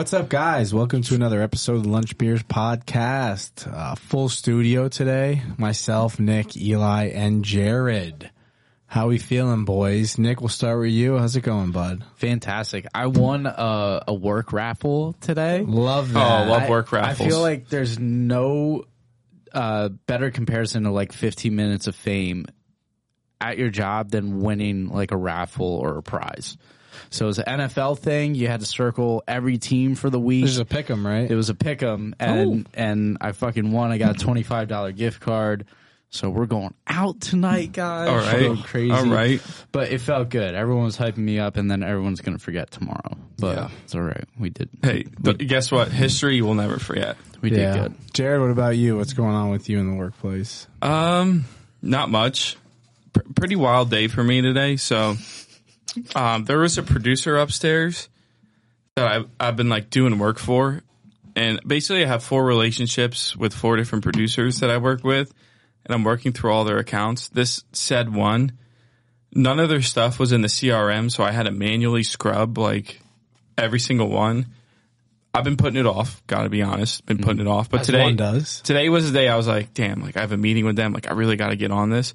[0.00, 0.72] What's up, guys?
[0.72, 3.70] Welcome to another episode of the Lunch Beers Podcast.
[3.70, 5.42] Uh, full studio today.
[5.58, 8.30] Myself, Nick, Eli, and Jared.
[8.86, 10.16] How we feeling, boys?
[10.16, 11.18] Nick, we'll start with you.
[11.18, 12.02] How's it going, bud?
[12.16, 12.86] Fantastic.
[12.94, 15.66] I won a, a work raffle today.
[15.66, 16.48] Love Oh, that.
[16.48, 17.20] love I- work raffles.
[17.20, 18.84] I feel like there's no
[19.52, 22.46] uh, better comparison to like 15 minutes of fame
[23.38, 26.56] at your job than winning like a raffle or a prize.
[27.10, 28.34] So it was an NFL thing.
[28.34, 30.42] You had to circle every team for the week.
[30.44, 31.30] This is a pick 'em, right?
[31.30, 33.90] It was a pick 'em, and and I fucking won.
[33.92, 35.66] I got a twenty five dollar gift card.
[36.12, 38.08] So we're going out tonight, guys.
[38.08, 38.40] All right.
[38.40, 38.90] Going crazy.
[38.90, 39.40] All right.
[39.70, 40.56] But it felt good.
[40.56, 43.16] Everyone was hyping me up, and then everyone's gonna forget tomorrow.
[43.38, 43.68] But Yeah.
[43.84, 44.24] it's all right.
[44.36, 44.68] We did.
[44.82, 45.92] Hey, th- guess what?
[45.92, 47.16] History you will never forget.
[47.40, 47.74] we yeah.
[47.74, 47.94] did good.
[48.12, 48.96] Jared, what about you?
[48.96, 50.66] What's going on with you in the workplace?
[50.82, 51.44] Um,
[51.80, 52.56] not much.
[53.14, 54.76] P- pretty wild day for me today.
[54.78, 55.16] So,
[56.14, 58.08] um, there was a producer upstairs
[58.96, 60.82] that I've, I've been like doing work for.
[61.36, 65.32] And basically I have four relationships with four different producers that I work with
[65.84, 67.28] and I'm working through all their accounts.
[67.28, 68.52] This said one,
[69.32, 71.10] none of their stuff was in the CRM.
[71.10, 73.00] So I had to manually scrub like
[73.56, 74.46] every single one.
[75.32, 76.22] I've been putting it off.
[76.26, 77.06] Gotta be honest.
[77.06, 77.70] Been putting it off.
[77.70, 78.02] But As today,
[78.62, 80.92] today was the day I was like, damn, like I have a meeting with them.
[80.92, 82.14] Like I really got to get on this.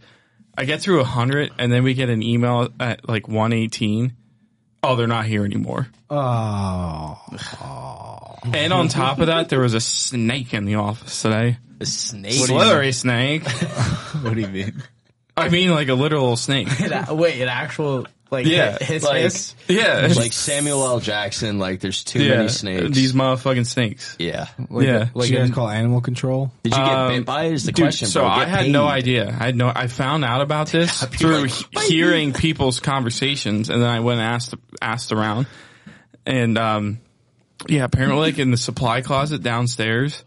[0.57, 4.15] I get through a hundred and then we get an email at like 118.
[4.83, 5.87] Oh, they're not here anymore.
[6.09, 7.19] Oh,
[8.53, 11.57] And on top of that, there was a snake in the office today.
[11.79, 12.33] A snake.
[12.33, 13.43] Slithery snake.
[14.21, 14.81] What do you mean?
[15.35, 16.69] I mean, like a literal snake.
[17.09, 19.55] Wait, an actual like Yeah, hiss, like- hiss?
[19.67, 20.07] Yeah.
[20.15, 20.99] like Samuel L.
[20.99, 21.59] Jackson.
[21.59, 22.37] Like there's too yeah.
[22.37, 22.95] many snakes.
[22.95, 24.15] These motherfucking snakes.
[24.19, 24.47] yeah.
[24.69, 25.09] like, Yeah.
[25.13, 26.51] Like you guys call animal control?
[26.63, 27.53] Did you get Um, bit by it?
[27.53, 28.07] Is the Dude, question.
[28.07, 28.29] so bro.
[28.29, 29.27] I Get had no idea.
[29.29, 29.71] I had no.
[29.73, 34.19] I found out about this through like, he- hearing people's conversations, and then I went
[34.19, 35.47] and asked asked around,
[36.25, 37.00] and um,
[37.67, 40.23] yeah, apparently like in the supply closet downstairs.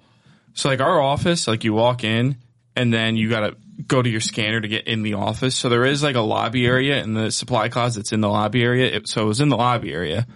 [0.54, 2.36] So like our office, like you walk in,
[2.74, 3.56] and then you gotta
[3.86, 5.54] go to your scanner to get in the office.
[5.54, 8.96] So there is like a lobby area, and the supply closet's in the lobby area.
[8.96, 10.26] It, so it was in the lobby area.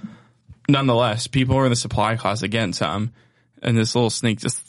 [0.68, 3.12] Nonetheless, people were in the supply closet getting some,
[3.62, 4.60] and this little snake just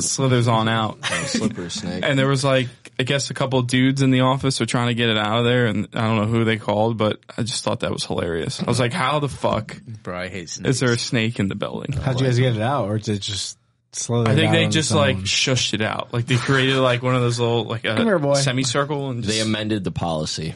[0.00, 0.98] slithers on out.
[1.02, 2.02] Oh, slippery snake.
[2.04, 2.68] And there was like,
[2.98, 5.38] I guess a couple of dudes in the office were trying to get it out
[5.38, 8.04] of there, and I don't know who they called, but I just thought that was
[8.04, 8.60] hilarious.
[8.60, 10.76] I was like, how the fuck Bro, I hate snakes.
[10.76, 11.92] is there a snake in the building?
[11.92, 13.56] How'd you guys get it out, or did it just
[13.96, 14.30] slowly?
[14.30, 16.12] I think they just like shushed it out.
[16.12, 18.34] Like they created like one of those little like a here, boy.
[18.34, 20.54] semicircle and they amended the policy.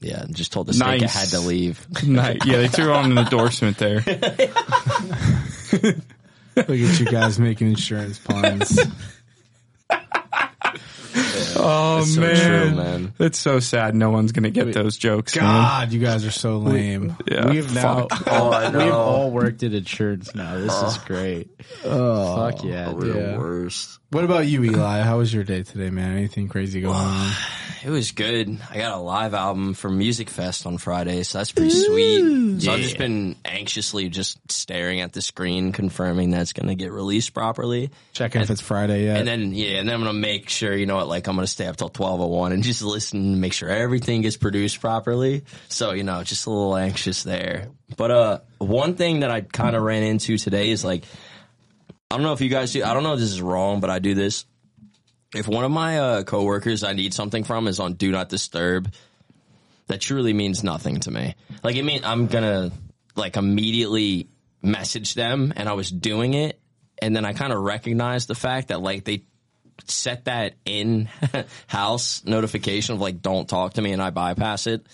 [0.00, 1.14] Yeah, and just told the snake it Nice.
[1.14, 1.84] had to leave.
[2.06, 2.38] Nice.
[2.46, 3.96] yeah, they threw on an endorsement there.
[6.56, 8.78] look at you guys making insurance puns.
[11.60, 12.36] Oh so man.
[12.36, 13.12] true, man.
[13.18, 13.94] It's so sad.
[13.94, 15.34] No one's gonna get those jokes.
[15.34, 15.44] man.
[15.44, 17.16] God, you guys are so lame.
[17.26, 20.56] Yeah, oh, We've now Oh, we've all worked at insurance now.
[20.56, 21.02] This is oh.
[21.06, 21.50] great.
[21.84, 23.22] Oh, Fuck yeah, oh, Real dude.
[23.22, 23.38] Yeah.
[23.38, 23.98] worst.
[24.10, 25.00] What about you, Eli?
[25.02, 26.16] How was your day today, man?
[26.16, 27.32] Anything crazy going on?
[27.84, 28.58] It was good.
[28.70, 32.60] I got a live album for Music Fest on Friday, so that's pretty sweet.
[32.60, 36.90] So I've just been anxiously just staring at the screen, confirming that's going to get
[36.90, 37.90] released properly.
[38.14, 39.18] Checking if it's Friday yet.
[39.18, 41.46] And then yeah, and then I'm gonna make sure you know what, like I'm gonna
[41.46, 44.80] stay up till twelve oh one and just listen and make sure everything gets produced
[44.80, 45.44] properly.
[45.68, 47.68] So, you know, just a little anxious there.
[47.96, 51.04] But uh one thing that I kinda ran into today is like
[52.10, 53.90] I don't know if you guys do I don't know if this is wrong, but
[53.90, 54.44] I do this.
[55.34, 58.92] If one of my uh coworkers I need something from is on do not disturb,
[59.88, 61.34] that truly means nothing to me.
[61.62, 62.70] Like it mean I'm gonna
[63.16, 64.28] like immediately
[64.62, 66.60] message them and I was doing it
[67.00, 69.24] and then I kind of recognized the fact that like they
[69.86, 71.08] set that in
[71.66, 74.86] house notification of like don't talk to me and I bypass it.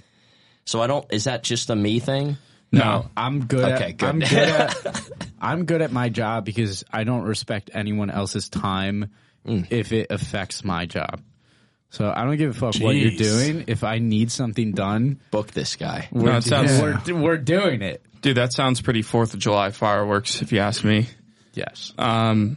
[0.65, 2.37] So I don't is that just a me thing?
[2.73, 3.73] No, I'm good.
[3.73, 4.09] Okay, at, good.
[4.09, 5.09] I'm good at
[5.41, 9.11] I'm good at my job because I don't respect anyone else's time
[9.47, 9.67] Mm.
[9.71, 11.21] if it affects my job.
[11.91, 13.65] So I don't give a fuck what you're doing.
[13.67, 16.09] If I need something done, Book this guy.
[16.13, 18.03] No, it sounds, we're we're doing it.
[18.23, 21.09] dude, that sounds pretty Fourth of July fireworks, if you ask me.
[21.53, 21.93] Yes.
[21.99, 22.57] Um,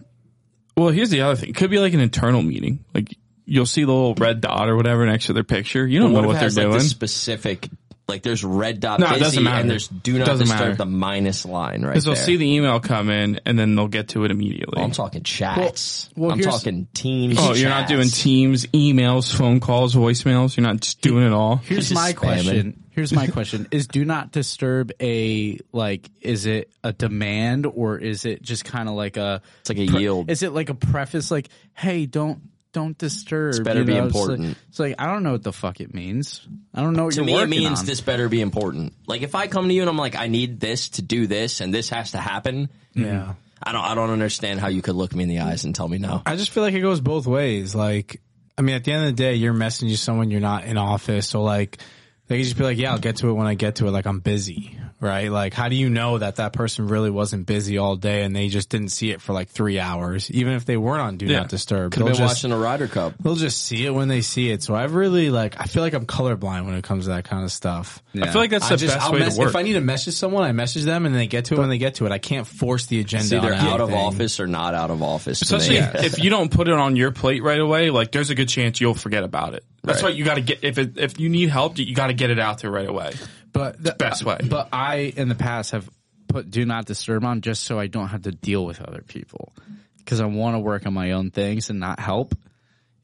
[0.78, 1.50] well, here's the other thing.
[1.50, 2.86] It could be like an internal meeting.
[2.94, 5.86] Like you'll see the little red dot or whatever next to their picture.
[5.88, 6.78] You don't know if what they're has, like, doing.
[6.78, 7.68] the specific
[8.08, 9.62] like there's red dot No, it busy doesn't matter.
[9.62, 10.76] and there's do not Doesn't disturb matter.
[10.76, 14.10] the minus line right Because they'll see the email come in and then they'll get
[14.10, 14.82] to it immediately.
[14.82, 16.10] I'm talking chats.
[16.16, 17.36] Well, well, I'm here's- talking teams.
[17.38, 17.92] oh, you're not chats.
[17.92, 20.56] doing Teams, emails, phone calls, voicemails.
[20.56, 21.58] You're not just doing it all.
[21.58, 22.16] Here's just my spamming.
[22.16, 22.84] question.
[22.92, 23.68] Here's my question.
[23.72, 28.88] Is do not disturb a like is it a demand or is it just kind
[28.90, 30.32] of like a It's like a yield.
[30.32, 32.40] Is it like a preface like hey, don't
[32.74, 33.50] don't disturb.
[33.52, 34.58] It's better be It's like- important.
[34.70, 36.48] It's like, I don't know what the fuck it means.
[36.74, 37.86] I don't know what to you're me, it means on.
[37.86, 38.94] this better be important.
[39.08, 41.62] Like if I come to you and I'm like, I need this to do this,
[41.62, 42.70] and this has to happen.
[42.94, 43.34] Yeah.
[43.64, 43.84] I don't.
[43.84, 46.22] I don't understand how you could look me in the eyes and tell me no.
[46.28, 47.74] I just feel like it goes both ways.
[47.74, 48.22] Like,
[48.56, 51.28] I mean, at the end of the day, you're messaging someone you're not in office.
[51.28, 51.80] So like,
[52.28, 53.92] they could just be like, yeah, I'll get to it when I get to it.
[53.92, 55.32] Like I'm busy, right?
[55.32, 58.48] Like, how do you know that that person really wasn't busy all day and they
[58.50, 61.40] just didn't see it for like three hours, even if they weren't on do Yeah.
[61.40, 61.92] not disturb?
[61.92, 63.14] Could have They'll been just, watching a Ryder Cup.
[63.20, 64.64] they'll just see it when they see it.
[64.64, 67.44] So I've really like, I feel like I'm colorblind when it comes to that kind
[67.44, 68.02] of stuff.
[68.20, 69.50] I feel like that's I the just, best I'll way mess- to work.
[69.50, 71.70] If I need to message someone, I message them and they get to it when
[71.70, 72.12] they get to it.
[72.12, 73.26] I can't force the agenda.
[73.26, 75.42] It's either on out of office or not out of office.
[75.44, 75.88] Especially me.
[75.94, 78.82] if you don't put it on your plate right away, like there's a good chance
[78.82, 79.64] you'll forget about it.
[79.84, 80.12] That's Right.
[80.12, 82.30] why you got to get if it, if you need help, you got to get
[82.32, 83.14] it out there right away.
[83.58, 84.38] But the best way.
[84.48, 85.90] But I, in the past, have
[86.28, 89.54] put do not disturb on just so I don't have to deal with other people
[90.00, 92.36] because I want to work on my own things and not help.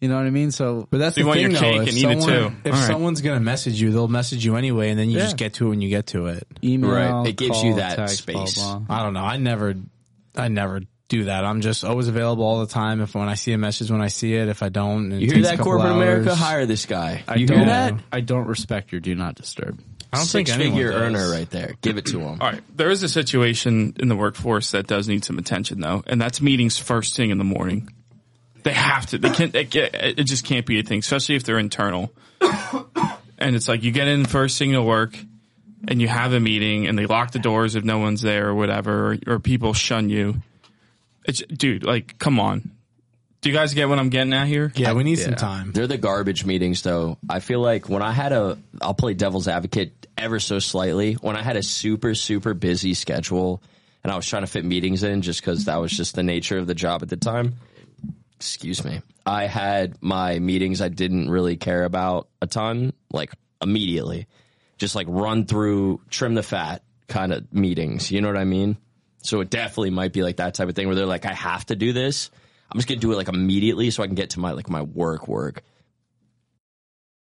[0.01, 0.51] You know what I mean?
[0.51, 1.79] So, But that's So you the want thing, your though.
[1.79, 2.55] cake if and eat it someone- too.
[2.65, 2.87] If All right.
[2.87, 5.23] someone's gonna message you, they'll message you anyway, and then you Yeah.
[5.23, 6.45] just get to it when you get to it.
[6.61, 7.27] email, Right.
[7.29, 8.55] It gives you that text, space.
[8.55, 8.81] blah.
[8.89, 9.23] I don't know.
[9.23, 9.75] I never,
[10.35, 11.45] I never do that.
[11.45, 12.99] I'm just always available all the time.
[12.99, 14.49] If when I see a message, when I see it.
[14.49, 16.35] If I don't, it you hear takes a that, couple corporate America?
[16.35, 17.23] Hire this guy.
[17.27, 17.93] I you don't, hear that?
[18.11, 19.79] I don't respect your do not disturb.
[20.13, 21.01] I don't Six think anyone figure does.
[21.01, 21.73] earner right there.
[21.81, 22.39] Give it to him.
[22.39, 26.03] All right, there is a situation in the workforce that does need some attention though,
[26.05, 27.89] and that's meetings first thing in the morning.
[28.63, 29.17] They have to.
[29.17, 29.51] They can't.
[29.51, 32.13] They get, it just can't be a thing, especially if they're internal.
[33.39, 35.17] and it's like you get in first thing to work,
[35.87, 38.55] and you have a meeting, and they lock the doors if no one's there or
[38.55, 40.35] whatever, or, or people shun you.
[41.25, 42.71] It's, dude, like, come on.
[43.43, 44.71] Do you guys get what I'm getting at here?
[44.73, 45.73] Yeah, we need some time.
[45.73, 47.17] They're the garbage meetings, though.
[47.29, 51.15] I feel like when I had a, I'll play devil's advocate ever so slightly.
[51.15, 53.61] When I had a super, super busy schedule
[54.01, 56.57] and I was trying to fit meetings in just because that was just the nature
[56.57, 57.55] of the job at the time,
[58.37, 64.27] excuse me, I had my meetings I didn't really care about a ton, like immediately.
[64.77, 68.09] Just like run through, trim the fat kind of meetings.
[68.09, 68.77] You know what I mean?
[69.17, 71.65] So it definitely might be like that type of thing where they're like, I have
[71.65, 72.31] to do this.
[72.73, 74.81] I'm just gonna do it like immediately so I can get to my like my
[74.81, 75.63] work work.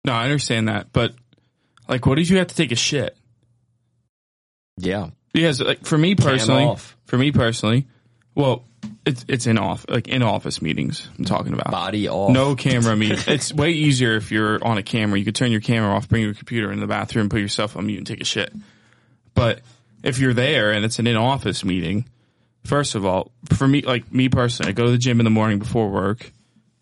[0.04, 1.14] No, I understand that, but
[1.88, 3.16] like, what if you have to take a shit?
[4.78, 5.10] Yeah.
[5.32, 7.86] Because like for me personally, for me personally,
[8.34, 8.64] well,
[9.04, 11.08] it's it's in off like in office meetings.
[11.18, 12.32] I'm talking about Body off.
[12.32, 13.28] no camera meet.
[13.28, 15.18] it's way easier if you're on a camera.
[15.18, 17.86] You could turn your camera off, bring your computer in the bathroom, put yourself on
[17.86, 18.52] mute, and take a shit.
[19.34, 19.60] But
[20.02, 22.08] if you're there and it's an in office meeting,
[22.64, 25.30] first of all, for me, like me personally, I go to the gym in the
[25.30, 26.30] morning before work.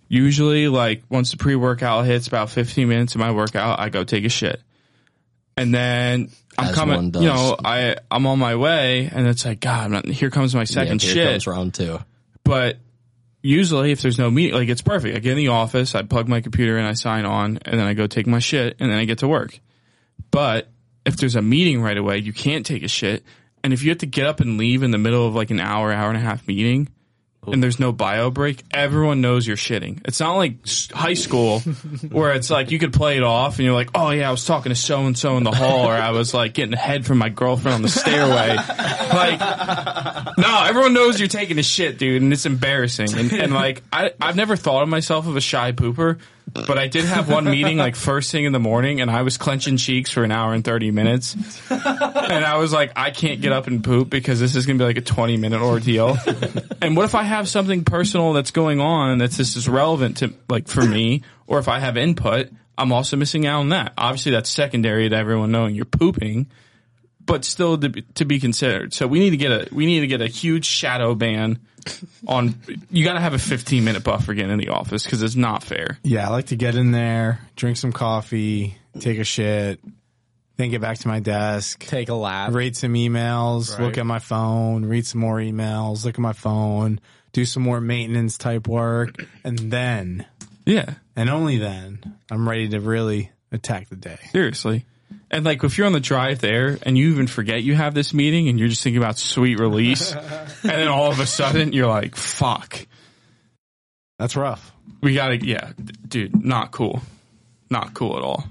[0.08, 4.04] Usually, like once the pre workout hits about 15 minutes of my workout, I go
[4.04, 4.60] take a shit.
[5.56, 7.22] And then I'm As coming, one does.
[7.22, 10.54] you know, I, I'm on my way and it's like, God, I'm not, here comes
[10.54, 11.98] my second here shit comes round two.
[12.44, 12.78] but
[13.42, 15.16] usually if there's no meeting, like it's perfect.
[15.16, 17.86] I get in the office, I plug my computer in, I sign on, and then
[17.86, 19.58] I go take my shit, and then I get to work.
[20.30, 20.68] But
[21.04, 23.24] if there's a meeting right away, you can't take a shit.
[23.64, 25.60] And if you have to get up and leave in the middle of like an
[25.60, 26.88] hour, hour and a half meeting,
[27.52, 30.00] and there's no bio break, everyone knows you're shitting.
[30.04, 30.56] It's not like
[30.92, 31.60] high school
[32.10, 34.44] where it's like you could play it off and you're like, oh yeah, I was
[34.44, 37.06] talking to so and so in the hall, or I was like getting a head
[37.06, 38.56] from my girlfriend on the stairway.
[39.08, 39.40] Like,
[40.36, 43.16] no, everyone knows you're taking a shit, dude, and it's embarrassing.
[43.16, 46.18] And, and like, I, I've never thought of myself of a shy pooper,
[46.52, 49.36] but I did have one meeting like first thing in the morning, and I was
[49.36, 51.34] clenching cheeks for an hour and thirty minutes,
[51.70, 54.84] and I was like, I can't get up and poop because this is gonna be
[54.84, 56.16] like a twenty minute ordeal.
[56.82, 60.34] and what if I have something personal that's going on that's just as relevant to
[60.48, 63.92] like for me, or if I have input, I'm also missing out on that.
[63.98, 66.48] Obviously, that's secondary to everyone knowing you're pooping
[67.28, 68.94] but still to be, to be considered.
[68.94, 71.60] So we need to get a we need to get a huge shadow ban
[72.26, 72.54] on.
[72.90, 75.62] You got to have a 15 minute buffer getting in the office because it's not
[75.62, 75.98] fair.
[76.02, 79.80] Yeah, I like to get in there, drink some coffee, take a shit,
[80.56, 82.52] then get back to my desk, Take a lap.
[82.52, 87.00] read some emails, look at my phone, read some more emails, look at my phone,
[87.32, 89.14] do some more maintenance type work,
[89.44, 90.26] and then,
[90.66, 94.18] Yeah, and only then, I'm ready to really attack the day.
[94.32, 94.84] seriously.
[95.30, 98.14] And like if you're on the drive there and you even forget you have this
[98.14, 100.12] meeting and you're just thinking about sweet release,
[100.62, 102.86] and then all of a sudden you're like, "Fuck,
[104.18, 104.72] That's rough.
[105.02, 107.02] we gotta." Yeah, d- dude, not cool,
[107.68, 108.44] not cool at all.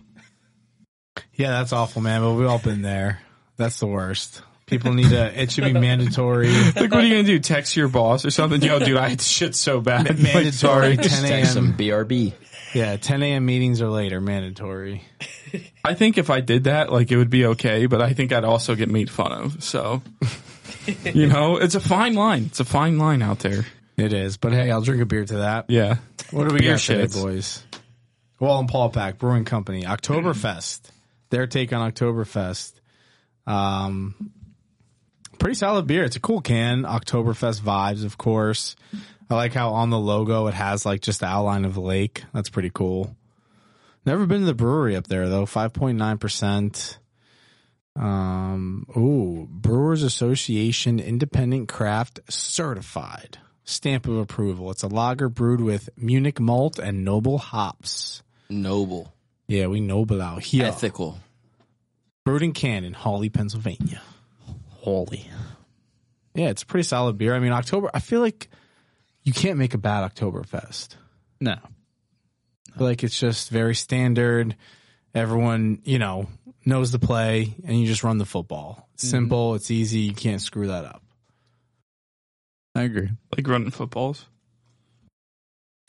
[1.34, 2.22] Yeah, that's awful, man.
[2.22, 3.22] But we've all been there.
[3.58, 4.44] That's the worst.
[4.68, 5.42] People need to.
[5.42, 6.52] It should be mandatory.
[6.52, 7.40] Like, what are you gonna do?
[7.40, 8.62] Text your boss or something?
[8.62, 10.06] Yo, dude, I had shit so bad.
[10.22, 10.98] Mandatory sorry.
[10.98, 12.34] 10 Text some BRB.
[12.74, 13.46] Yeah, 10 a.m.
[13.46, 15.04] meetings or later, mandatory.
[15.84, 18.44] I think if I did that, like it would be okay, but I think I'd
[18.44, 19.64] also get made fun of.
[19.64, 20.02] So,
[21.04, 22.46] you know, it's a fine line.
[22.46, 23.66] It's a fine line out there.
[23.96, 24.38] It is.
[24.38, 25.66] But hey, I'll drink a beer to that.
[25.70, 25.98] Yeah.
[26.32, 27.64] What do we Beer got today, boys?
[28.40, 30.82] Wallenpaupack Brewing Company, Oktoberfest.
[31.30, 32.74] Their take on Oktoberfest.
[33.48, 34.32] Um,
[35.40, 36.04] pretty solid beer.
[36.04, 36.84] It's a cool can.
[36.84, 38.76] Oktoberfest vibes, of course.
[39.30, 42.24] I like how on the logo it has like just the outline of the lake.
[42.34, 43.16] That's pretty cool.
[44.06, 45.46] Never been to the brewery up there though.
[45.46, 46.98] Five point nine percent.
[47.96, 53.40] Um, ooh, Brewers Association Independent Craft Certified.
[53.64, 54.72] Stamp of approval.
[54.72, 58.24] It's a lager brewed with Munich malt and noble hops.
[58.50, 59.14] Noble,
[59.48, 60.66] Yeah, we noble out here.
[60.68, 61.18] ethical.
[62.24, 64.02] Brewed in can in Hawley, Pennsylvania.
[64.70, 65.30] Holy.
[66.34, 67.34] Yeah, it's a pretty solid beer.
[67.36, 68.50] I mean, October, I feel like
[69.28, 70.96] you can't make a bad Oktoberfest.
[71.42, 71.58] No.
[72.80, 74.56] I like it's just very standard.
[75.14, 76.28] Everyone, you know,
[76.66, 78.88] knows the play and you just run the football.
[78.94, 79.56] It's simple.
[79.56, 80.00] It's easy.
[80.00, 81.04] You can't screw that up.
[82.76, 83.10] I agree.
[83.36, 84.26] Like running footballs.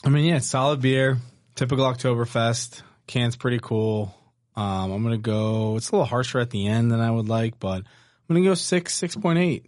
[0.04, 1.18] I mean, yeah, it's solid beer.
[1.54, 2.83] Typical Oktoberfest.
[3.07, 4.14] Can's pretty cool.
[4.57, 5.76] Um, I'm gonna go.
[5.76, 7.76] It's a little harsher at the end than I would like, but
[8.28, 9.66] I'm gonna go six, six point eight.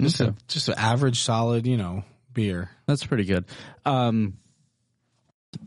[0.00, 0.30] Just Okay.
[0.30, 2.04] a just an average, solid, you know,
[2.38, 2.70] beer.
[2.86, 3.46] That's pretty good.
[3.84, 4.34] Um,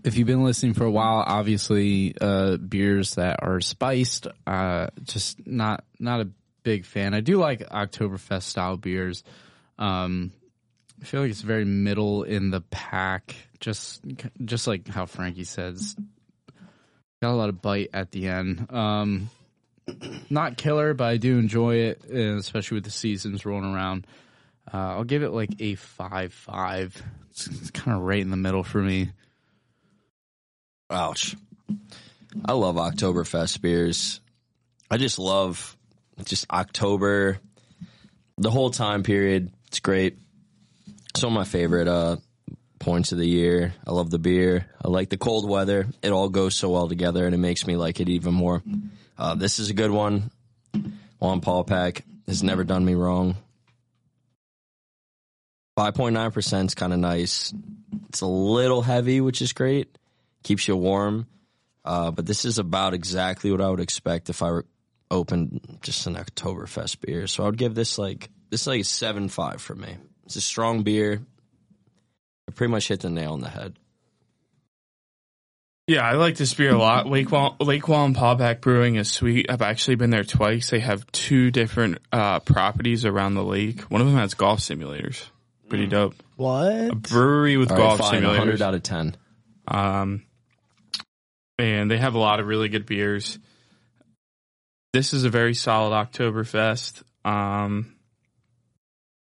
[0.05, 5.45] if you've been listening for a while, obviously, uh, beers that are spiced, uh, just
[5.45, 6.29] not not a
[6.63, 7.13] big fan.
[7.13, 9.25] I do like Oktoberfest style beers.
[9.77, 10.31] Um,
[11.01, 14.01] I feel like it's very middle in the pack, just
[14.45, 15.97] just like how Frankie says.
[17.21, 18.71] Got a lot of bite at the end.
[18.71, 19.29] Um,
[20.29, 24.07] not killer, but I do enjoy it, especially with the seasons rolling around.
[24.67, 27.01] Uh, I'll give it like a five five.
[27.31, 29.11] It's, it's kind of right in the middle for me.
[30.89, 31.35] Ouch.
[32.45, 34.21] I love Oktoberfest beers.
[34.89, 35.77] I just love
[36.25, 37.39] just October,
[38.37, 39.51] the whole time period.
[39.67, 40.17] It's great.
[41.15, 42.17] Some of my favorite uh,
[42.79, 43.73] points of the year.
[43.85, 44.65] I love the beer.
[44.83, 45.87] I like the cold weather.
[46.01, 48.61] It all goes so well together, and it makes me like it even more.
[49.17, 50.31] Uh, this is a good one.
[51.21, 53.35] Wallenpaupack has never done me wrong.
[55.81, 57.53] 5.9% is kind of nice.
[58.09, 59.97] It's a little heavy, which is great.
[60.43, 61.25] Keeps you warm.
[61.83, 64.65] Uh, but this is about exactly what I would expect if I were
[65.09, 67.25] opened just an Oktoberfest beer.
[67.25, 69.97] So I would give this like this is like a seven five for me.
[70.25, 71.21] It's a strong beer.
[72.47, 73.79] I pretty much hit the nail on the head.
[75.87, 77.07] Yeah, I like this beer a lot.
[77.07, 79.47] Lake Wall, Lake Wallenpaupack Brewing is sweet.
[79.49, 80.69] I've actually been there twice.
[80.69, 83.81] They have two different uh, properties around the lake.
[83.83, 85.25] One of them has golf simulators.
[85.71, 86.15] Pretty dope.
[86.35, 86.91] What?
[86.91, 88.61] A brewery with All right, golf fine, 100 simulators.
[88.61, 89.15] out of 10.
[89.69, 90.25] Um,
[91.57, 93.39] and they have a lot of really good beers.
[94.91, 97.03] This is a very solid Oktoberfest.
[97.23, 97.95] Um,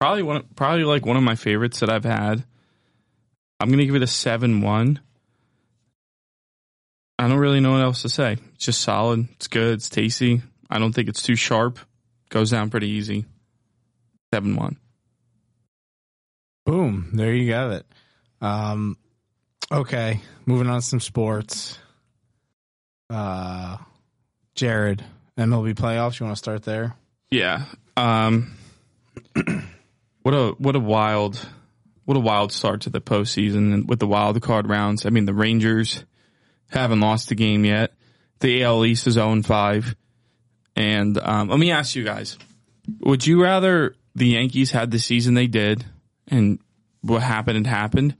[0.00, 2.42] probably one, probably like one of my favorites that I've had.
[3.60, 4.98] I'm gonna give it a seven one.
[7.16, 8.38] I don't really know what else to say.
[8.56, 9.28] It's just solid.
[9.36, 9.74] It's good.
[9.74, 10.42] It's tasty.
[10.68, 11.78] I don't think it's too sharp.
[12.28, 13.24] Goes down pretty easy.
[14.34, 14.78] Seven one.
[16.70, 17.10] Boom.
[17.14, 17.86] There you have it.
[18.40, 18.96] Um,
[19.72, 20.20] okay.
[20.46, 21.76] Moving on to some sports.
[23.12, 23.76] Uh,
[24.54, 25.04] Jared,
[25.36, 26.20] MLB playoffs.
[26.20, 26.94] You want to start there?
[27.28, 27.64] Yeah.
[27.96, 28.56] Um,
[30.22, 31.44] what a what a wild
[32.04, 35.04] what a wild start to the postseason with the wild card rounds.
[35.04, 36.04] I mean, the Rangers
[36.68, 37.94] haven't lost a game yet.
[38.38, 39.96] The AL East is 0 5.
[40.76, 42.38] And um, let me ask you guys:
[43.00, 45.84] Would you rather the Yankees had the season they did
[46.30, 46.58] and
[47.02, 48.16] what happened had happened,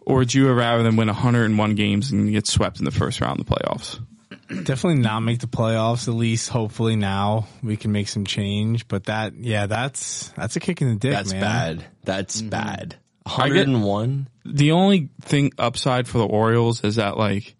[0.00, 3.40] or would you rather them win 101 games and get swept in the first round
[3.40, 4.00] of the playoffs?
[4.48, 6.08] Definitely not make the playoffs.
[6.08, 8.88] At least, hopefully, now we can make some change.
[8.88, 11.40] But that, yeah, that's that's a kick in the dick, That's man.
[11.40, 11.84] bad.
[12.04, 12.48] That's mm-hmm.
[12.48, 12.96] bad.
[13.26, 14.28] I get- 101?
[14.50, 17.54] the only thing upside for the Orioles is that like,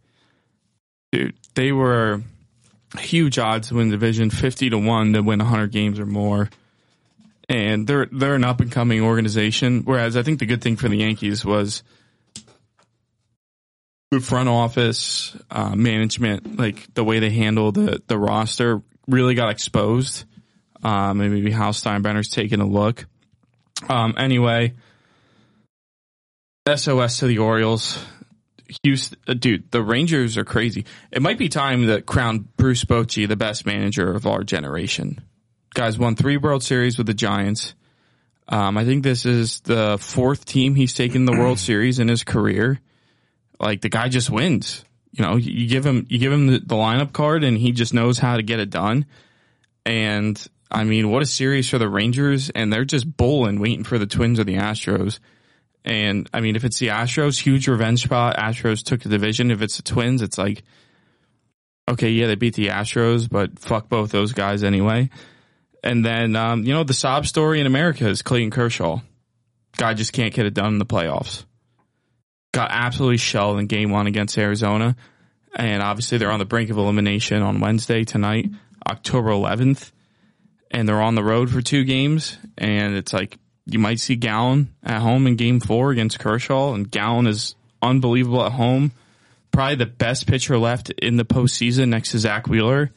[1.12, 2.22] dude, they were
[2.98, 6.48] huge odds to win the division, fifty to one to win hundred games or more,
[7.48, 9.82] and they're they're an up and coming organization.
[9.84, 11.82] Whereas I think the good thing for the Yankees was
[14.10, 19.50] the front office uh, management, like the way they handle the the roster, really got
[19.50, 20.24] exposed.
[20.82, 23.06] Um, and maybe how Steinbrenner's taking a look.
[23.88, 24.74] Um, anyway.
[26.76, 27.98] SOS to the Orioles.
[28.82, 30.84] Houston, uh, dude, the Rangers are crazy.
[31.10, 35.22] It might be time to crown Bruce Bochy the best manager of our generation.
[35.78, 37.72] Guys won three World Series with the Giants.
[38.48, 42.24] Um, I think this is the fourth team he's taken the World Series in his
[42.24, 42.80] career.
[43.60, 44.84] Like the guy just wins.
[45.12, 47.94] You know, you give him you give him the, the lineup card and he just
[47.94, 49.06] knows how to get it done.
[49.86, 53.98] And I mean, what a series for the Rangers, and they're just bowling, waiting for
[53.98, 55.20] the Twins or the Astros
[55.84, 58.36] And I mean, if it's the Astros, huge revenge spot.
[58.36, 59.52] Astros took the division.
[59.52, 60.64] If it's the Twins, it's like,
[61.88, 65.08] okay, yeah, they beat the Astros, but fuck both those guys anyway.
[65.82, 69.00] And then, um, you know, the sob story in America is Clayton Kershaw.
[69.76, 71.44] Guy just can't get it done in the playoffs.
[72.52, 74.96] Got absolutely shelled in game one against Arizona.
[75.54, 78.50] And obviously they're on the brink of elimination on Wednesday tonight,
[78.86, 79.92] October 11th.
[80.70, 82.38] And they're on the road for two games.
[82.56, 86.74] And it's like, you might see Gallen at home in game four against Kershaw.
[86.74, 88.92] And Gallen is unbelievable at home.
[89.52, 92.90] Probably the best pitcher left in the postseason next to Zack Wheeler.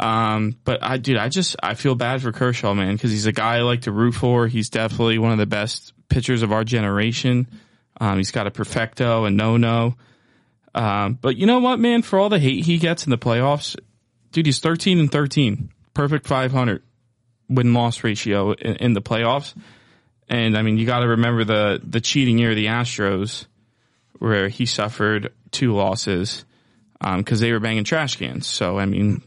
[0.00, 3.32] Um, but I, dude, I just, I feel bad for Kershaw, man, cause he's a
[3.32, 4.48] guy I like to root for.
[4.48, 7.46] He's definitely one of the best pitchers of our generation.
[8.00, 9.94] Um, he's got a perfecto and no no.
[10.74, 13.76] Um, but you know what, man, for all the hate he gets in the playoffs,
[14.32, 16.82] dude, he's 13 and 13, perfect 500
[17.48, 19.54] win loss ratio in, in the playoffs.
[20.28, 23.46] And I mean, you got to remember the, the cheating year of the Astros
[24.18, 26.44] where he suffered two losses,
[27.00, 28.46] um, cause they were banging trash cans.
[28.46, 29.22] So, I mean,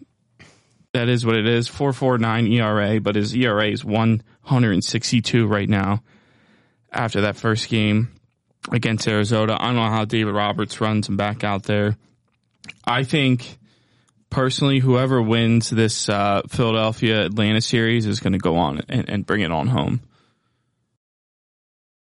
[0.93, 1.67] that is what it is.
[1.67, 6.03] 449 ERA, but his ERA is 162 right now
[6.91, 8.09] after that first game
[8.71, 9.57] against Arizona.
[9.59, 11.97] I don't know how David Roberts runs him back out there.
[12.85, 13.57] I think
[14.29, 19.25] personally, whoever wins this uh, Philadelphia Atlanta series is going to go on and, and
[19.25, 20.01] bring it on home.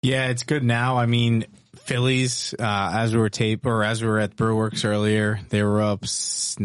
[0.02, 0.98] Yeah, it's good now.
[0.98, 1.46] I mean,
[1.90, 5.82] Phillies, uh, as we were tape or as we were at Brewworks earlier, they were
[5.82, 6.56] up s-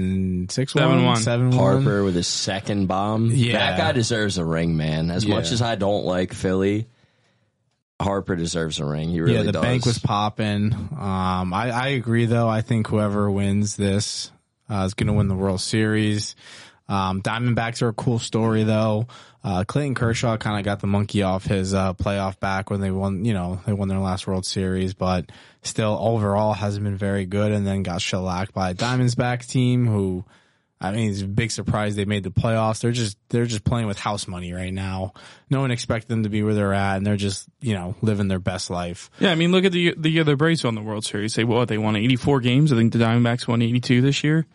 [0.48, 1.16] six Seven one, one.
[1.16, 1.82] seven one.
[1.84, 3.30] Harper with his second bomb.
[3.32, 3.52] Yeah.
[3.54, 5.10] That guy deserves a ring, man.
[5.10, 6.88] As much as I don't like Philly,
[8.00, 9.08] Harper deserves a ring.
[9.08, 9.62] He really yeah, the does.
[9.62, 10.72] bank was popping.
[10.74, 12.48] Um, I, I agree though.
[12.48, 14.30] I think whoever wins this
[14.68, 16.36] uh, is going to win the World Series.
[16.88, 19.06] Um, Diamondbacks are a cool story though.
[19.44, 22.90] Uh, Clayton Kershaw kind of got the monkey off his uh, playoff back when they
[22.90, 23.26] won.
[23.26, 25.30] You know, they won their last World Series, but
[25.62, 27.52] still overall hasn't been very good.
[27.52, 30.24] And then got shellacked by a Diamondbacks team who.
[30.80, 32.80] I mean, it's a big surprise they made the playoffs.
[32.82, 35.14] They're just they're just playing with house money right now.
[35.48, 38.28] No one expected them to be where they're at, and they're just you know living
[38.28, 39.10] their best life.
[39.18, 41.34] Yeah, I mean, look at the the year the Braves won the World Series.
[41.36, 42.72] They what they won 84 games.
[42.72, 44.46] I think the Diamondbacks won 82 this year.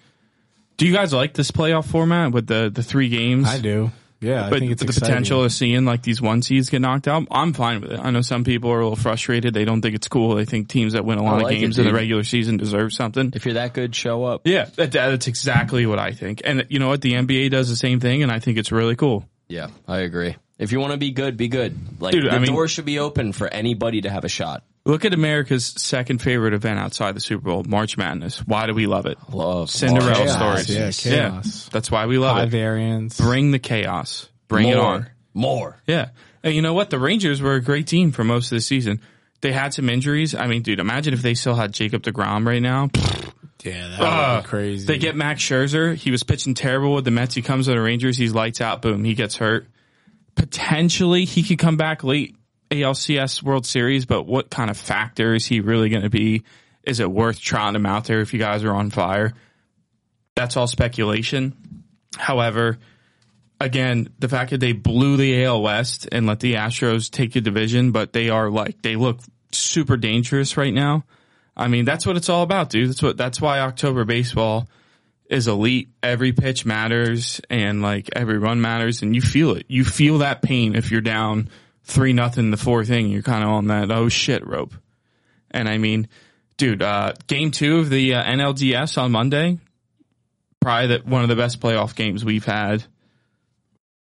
[0.78, 3.48] Do you guys like this playoff format with the the three games?
[3.48, 3.92] I do.
[4.22, 5.10] Yeah, I but think it's the exciting.
[5.10, 8.00] potential of seeing like these one seeds get knocked out, I'm fine with it.
[8.00, 9.54] I know some people are a little frustrated.
[9.54, 10.36] They don't think it's cool.
[10.36, 12.24] They think teams that win a lot I of like it, games in the regular
[12.24, 13.32] season deserve something.
[13.34, 14.42] If you're that good, show up.
[14.46, 16.42] Yeah, that, that's exactly what I think.
[16.44, 17.02] And you know what?
[17.02, 19.26] The NBA does the same thing, and I think it's really cool.
[19.48, 20.36] Yeah, I agree.
[20.58, 21.78] If you want to be good, be good.
[22.02, 24.64] Like Dude, the I mean- door should be open for anybody to have a shot.
[24.90, 28.40] Look at America's second favorite event outside the Super Bowl, March Madness.
[28.40, 29.20] Why do we love it?
[29.32, 31.06] Love Cinderella Chaos, stories.
[31.06, 31.70] yeah, chaos.
[31.72, 32.50] that's why we love High it.
[32.50, 33.20] variance.
[33.20, 34.30] Bring the chaos.
[34.48, 35.10] Bring more, it on.
[35.36, 35.78] More.
[35.86, 36.10] Yeah.
[36.42, 36.90] And you know what?
[36.90, 39.00] The Rangers were a great team for most of the season.
[39.42, 40.34] They had some injuries.
[40.34, 42.90] I mean, dude, imagine if they still had Jacob DeGrom right now.
[43.64, 44.44] Yeah, that would Ugh.
[44.44, 44.88] be crazy.
[44.88, 45.94] They get Max Scherzer.
[45.96, 47.36] He was pitching terrible with the Mets.
[47.36, 48.18] He comes to the Rangers.
[48.18, 48.82] He's lights out.
[48.82, 49.04] Boom.
[49.04, 49.68] He gets hurt.
[50.34, 52.36] Potentially, he could come back late
[52.72, 56.44] ALCS World Series, but what kind of factor is he really going to be?
[56.84, 59.34] Is it worth trotting him out there if you guys are on fire?
[60.36, 61.84] That's all speculation.
[62.18, 62.78] However,
[63.60, 67.42] again, the fact that they blew the AL West and let the Astros take the
[67.42, 69.20] division, but they are like, they look
[69.52, 71.04] super dangerous right now.
[71.58, 72.90] I mean, that's what it's all about, dude.
[72.90, 74.70] That's what, that's why October baseball
[75.30, 75.90] is elite.
[76.02, 79.66] Every pitch matters and like every run matters and you feel it.
[79.68, 81.50] You feel that pain if you're down
[81.90, 83.12] three nothing the fourth inning.
[83.12, 84.74] You're kind of on that, oh shit rope.
[85.52, 86.08] And I mean,
[86.58, 89.58] dude, uh, game two of the uh, NLDS on Monday,
[90.60, 92.84] probably the, one of the best playoff games we've had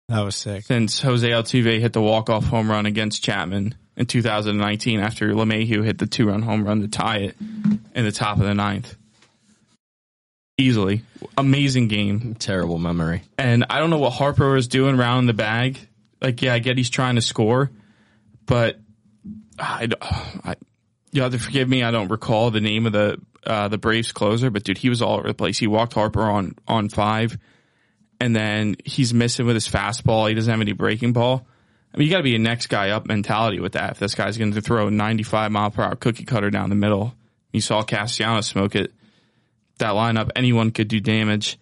[0.10, 0.66] that was sick.
[0.66, 6.00] since Jose Altuve hit the walk-off home run against Chapman in 2019 after LeMahieu hit
[6.00, 8.96] the two-run home run to tie it in the top of the ninth.
[10.58, 11.04] Easily.
[11.38, 12.36] Amazing game.
[12.36, 13.22] Terrible memory.
[13.38, 15.80] And I don't know what Harper was doing around the bag.
[16.22, 17.72] Like, yeah, I get he's trying to score,
[18.46, 18.80] but
[19.58, 19.88] I,
[20.44, 20.56] I
[21.12, 21.84] you have to forgive me.
[21.84, 25.02] I don't recall the name of the, uh, the Braves closer, but dude, he was
[25.02, 25.58] all over the place.
[25.58, 27.38] He walked Harper on, on five
[28.20, 30.28] and then he's missing with his fastball.
[30.28, 31.48] He doesn't have any breaking ball.
[31.94, 33.92] I mean, you got to be a next guy up mentality with that.
[33.92, 36.76] If this guy's going to throw a 95 mile per hour cookie cutter down the
[36.76, 37.16] middle,
[37.52, 38.94] you saw Castellanos smoke it.
[39.80, 41.58] That lineup, anyone could do damage.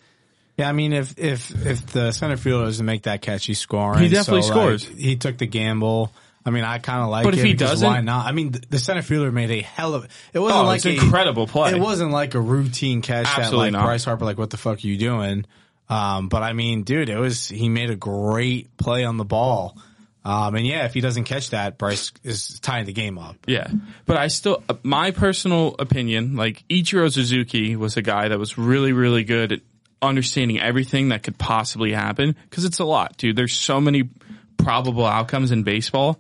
[0.58, 4.00] Yeah, I mean, if if if the center fielder doesn't make that catch, he's scoring.
[4.00, 4.90] He definitely So, scores.
[4.90, 6.12] like, he took the gamble.
[6.46, 8.26] I mean, I kind of like But if he doesn't- why not?
[8.26, 10.08] I mean, the, center fielder made a hell of.
[10.34, 11.72] It wasn't Oh, like a incredible play.
[11.72, 13.84] It wasn't like a routine catch that like not.
[13.84, 14.24] Bryce Harper.
[14.26, 15.46] Like, what the fuck are you doing?
[15.90, 19.78] Um, but I mean, dude, it was he made a great play on the ball.
[20.26, 23.36] Um, and yeah, if he doesn't catch that, Bryce is tying the game up.
[23.46, 23.68] Yeah,
[24.06, 28.92] but I still, my personal opinion, like Ichiro Suzuki was a guy that was really,
[28.92, 29.60] really good at
[30.02, 33.36] understanding everything that could possibly happen because it's a lot, dude.
[33.36, 34.10] There's so many
[34.58, 36.20] probable outcomes in baseball,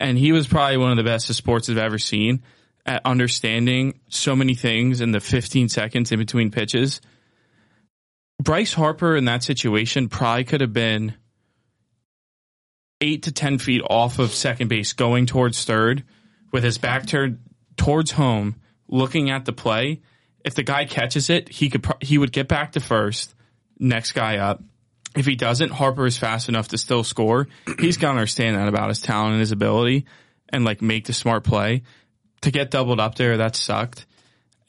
[0.00, 2.42] and he was probably one of the best sports I've ever seen
[2.86, 7.00] at understanding so many things in the 15 seconds in between pitches.
[8.42, 11.14] Bryce Harper in that situation probably could have been
[13.00, 16.04] eight to 10 feet off of second base going towards third
[16.52, 17.40] with his back turned
[17.76, 18.56] towards home,
[18.88, 20.00] looking at the play.
[20.48, 23.34] If the guy catches it, he could, he would get back to first,
[23.78, 24.62] next guy up.
[25.14, 27.48] If he doesn't, Harper is fast enough to still score.
[27.78, 30.06] He's got to understand that about his talent and his ability
[30.48, 31.82] and like make the smart play.
[32.42, 34.06] To get doubled up there, that sucked.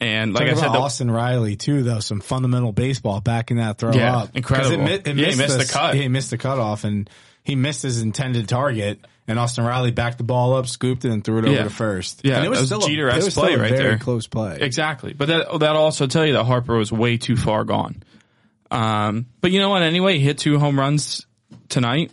[0.02, 2.02] And like Talk I said, the, Austin Riley too, though.
[2.02, 3.96] Some fundamental baseball backing that throw up.
[3.96, 4.36] Yeah, up.
[4.36, 4.84] incredible.
[4.84, 5.96] mi- Yeah, he missed the cut.
[5.96, 7.10] He missed the cutoff and
[7.44, 9.00] he missed his intended target.
[9.30, 12.22] And Austin Riley backed the ball up, scooped it, and threw it over to first.
[12.24, 13.98] Yeah, and that was still a, it was play a right very there.
[14.00, 14.58] close play.
[14.60, 15.14] Exactly.
[15.14, 18.02] But that that also tell you that Harper was way too far gone.
[18.72, 19.84] Um, but you know what?
[19.84, 21.28] Anyway, he hit two home runs
[21.70, 22.10] tonight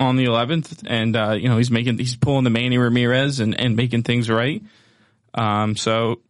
[0.00, 3.58] on the 11th, and uh, you know he's making he's pulling the Manny Ramirez and
[3.58, 4.60] and making things right.
[5.34, 6.20] Um, so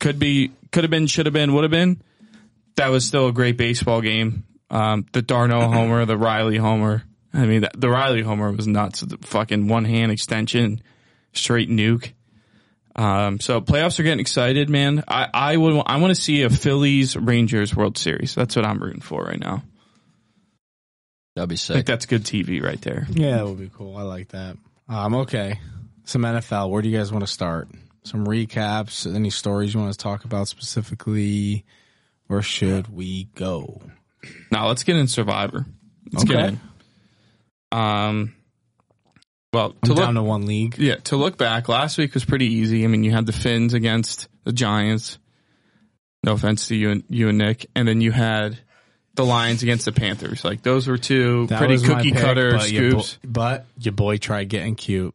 [0.00, 2.02] could be could have been should have been would have been.
[2.76, 4.44] That was still a great baseball game.
[4.70, 7.04] Um, the d'Arnaud homer, the Riley homer.
[7.34, 9.00] I mean, the, the Riley homer was nuts.
[9.00, 10.82] The fucking one hand extension,
[11.32, 12.12] straight nuke.
[12.94, 15.02] Um, so playoffs are getting excited, man.
[15.08, 18.34] I, I would, I want to see a Phillies Rangers World Series.
[18.34, 19.62] That's what I'm rooting for right now.
[21.34, 21.86] That'd be I think sick.
[21.86, 23.06] that's good TV right there.
[23.10, 23.96] Yeah, that would be cool.
[23.96, 24.58] I like that.
[24.88, 25.58] Um, okay.
[26.04, 26.68] Some NFL.
[26.68, 27.68] Where do you guys want to start?
[28.04, 29.12] Some recaps.
[29.12, 31.64] Any stories you want to talk about specifically?
[32.26, 33.80] Where should we go?
[34.50, 35.64] Now let's get in Survivor.
[36.12, 36.34] Let's Okay.
[36.34, 36.60] get in.
[37.72, 38.34] Um,
[39.52, 40.78] well, I'm to down look, to one league.
[40.78, 42.84] yeah, to look back, last week was pretty easy.
[42.84, 45.18] I mean, you had the Finns against the Giants.
[46.24, 48.58] No offense to you and you and Nick, and then you had
[49.14, 50.44] the Lions against the Panthers.
[50.44, 53.18] Like those were two That pretty cookie pick, cutter but your bo- scoops.
[53.24, 55.14] but your boy tried getting cute.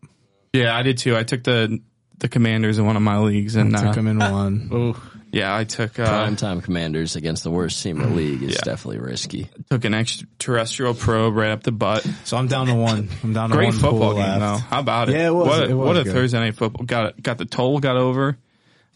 [0.53, 1.15] Yeah, I did too.
[1.15, 1.79] I took the
[2.19, 4.95] the Commanders in one of my leagues, and uh, Took him in one.
[5.31, 8.61] yeah, I took uh, Primetime Commanders against the worst team in the league is Yeah.
[8.63, 9.49] definitely risky.
[9.69, 12.07] took an extraterrestrial probe right up the butt.
[12.23, 13.09] So I'm down to one.
[13.23, 14.39] I'm down to Great one football game left.
[14.39, 14.57] though.
[14.69, 15.13] How about it?
[15.15, 15.47] Yeah, it was.
[15.47, 16.13] What a, It was what a good.
[16.13, 16.85] Thursday night football.
[16.85, 18.37] Got got the toll got over.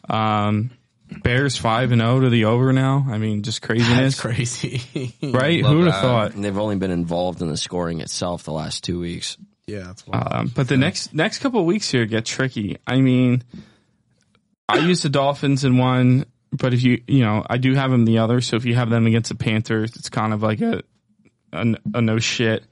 [0.10, 0.72] Um,
[1.24, 3.06] Bears five and zero to the over now.
[3.10, 5.14] I mean, just craziness, That's crazy.
[5.22, 5.64] right?
[5.64, 6.34] Who would have thought?
[6.36, 9.36] And they've only been involved in the scoring itself the last two weeks.
[9.68, 10.28] Yeah, that's wild.
[10.32, 12.78] Um, but the next next couple of weeks here get tricky.
[12.88, 13.44] I mean,
[14.72, 18.06] I use the Dolphins in one, but if you you know I do have them
[18.06, 18.42] the other.
[18.42, 20.84] So if you have them against the Panthers, it's kind of like a
[21.54, 22.64] a, a no shit.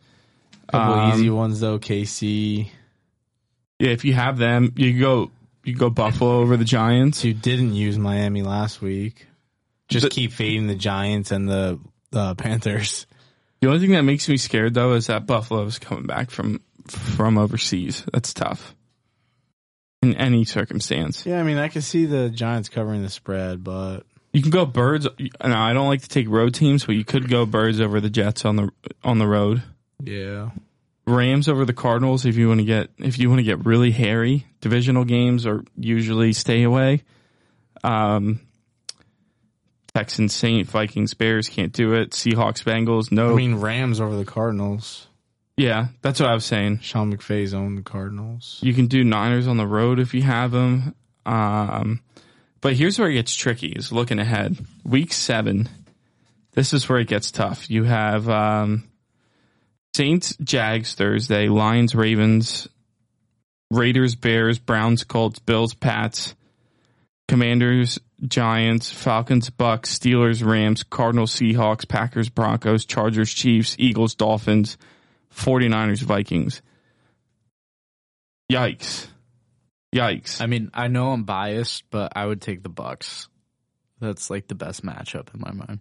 [0.72, 1.80] couple um, easy ones though.
[1.80, 2.70] KC.
[3.80, 5.32] Yeah, if you have them, you go
[5.64, 7.24] you go Buffalo over the Giants.
[7.24, 9.28] You didn't use Miami last week.
[9.88, 11.80] Just The- keep fading the Giants and the
[12.12, 13.06] the Panthers.
[13.62, 16.62] The only thing that makes me scared though is that Buffalo is coming back from
[16.88, 18.06] from overseas.
[18.14, 18.74] That's tough
[20.02, 21.26] in any circumstance.
[21.26, 24.02] Yeah, I mean, I can see the Giants covering the spread, but
[24.34, 25.08] You can go birds.
[25.44, 28.10] Now I don't like to take road teams, but you could go birds over the
[28.10, 28.70] Jets on the
[29.04, 29.62] on the road.
[30.04, 30.52] yeah,
[31.06, 33.92] Rams over the Cardinals if you want to get if you want to get really
[33.92, 34.46] hairy.
[34.62, 37.04] Divisional games are usually stay away.
[37.84, 38.42] Um,
[39.96, 42.12] Texans, Saint, Vikings, Bears can't do it.
[42.12, 43.32] Seahawks, Bengals, no.
[43.32, 45.08] I mean Rams over the Cardinals.
[45.60, 46.80] Yeah, that's what I was saying.
[46.80, 48.60] Sean McVay's own the Cardinals.
[48.64, 50.96] You can do Niners on the road if you have them.
[51.26, 52.00] Um,
[52.62, 54.58] but here's where it gets tricky: is looking ahead.
[54.86, 55.68] Week seven.
[56.54, 57.70] This is where it gets tough.
[57.70, 58.86] You have um,
[59.94, 62.70] Saints, Jags Thursday, Lions, Ravens,
[63.70, 66.36] Raiders, Bears, Browns, Colts, Bills, Pats,
[67.28, 74.78] Commanders, Giants, Falcons, Bucs, Steelers, Rams, Cardinals, Seahawks, Packers, Broncos, Chargers, Chiefs, Eagles, Dolphins,
[75.36, 76.62] 49ers, Vikings.
[78.52, 79.08] Yikes.
[79.96, 80.42] Yikes.
[80.42, 83.28] I mean, I know I'm biased, but I would take the Bucs.
[84.00, 85.80] That's like the best matchup in my mind.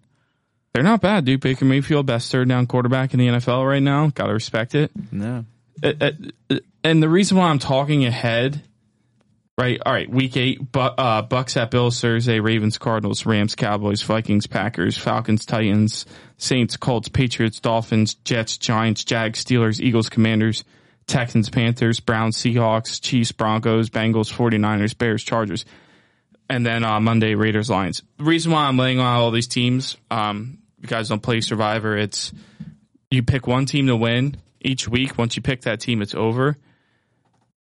[0.73, 1.41] They're not bad, dude.
[1.41, 4.09] Baker Mayfield, best third down quarterback in the NFL right now.
[4.09, 4.91] Got to respect it.
[5.11, 5.45] No.
[5.83, 8.63] Uh, uh, And the reason why I'm talking ahead,
[9.59, 9.81] right?
[9.85, 14.47] All right, week eight, Bu- uh, Bucs at Bills Thursday, Ravens, Cardinals, Rams, Cowboys, Vikings,
[14.47, 16.07] Packers, Falcons, Titans,
[16.39, 20.65] Saints, Colts, Patriots, Dolphins, Jets, Giants, Jags, Steelers, Eagles, Commanders,
[21.09, 25.65] Texans, Panthers, Browns, Seahawks, Chiefs, Broncos, Bengals, 49ers, Bears, Chargers.
[26.49, 28.03] And then uh, Monday, Raiders, Lions.
[28.17, 31.97] The reason why I'm laying out all these teams, um, you guys don't play Survivor.
[31.97, 32.33] It's
[33.11, 35.19] you pick one team to win, each week.
[35.19, 36.57] Once you pick that team, it's over.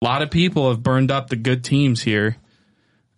[0.03, 2.35] A lot of people have burned up the good teams here,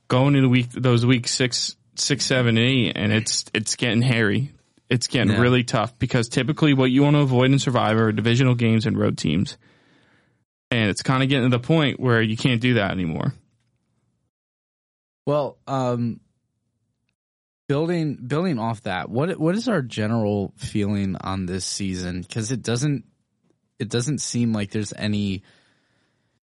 [0.07, 4.51] going into week those weeks six, six, seven, and eight, and it's it's getting hairy.
[4.87, 5.41] It's getting Yeah.
[5.41, 8.95] really tough because typically what you want to avoid in Survivor are divisional games and
[8.99, 9.57] road teams,
[10.69, 13.33] and it's kind of getting to the point where you can't do that anymore.
[15.25, 16.19] Well, um,
[17.67, 22.21] building building off that, what what is our general feeling on this season?
[22.21, 23.05] Because it doesn't
[23.79, 25.41] it doesn't seem like there's any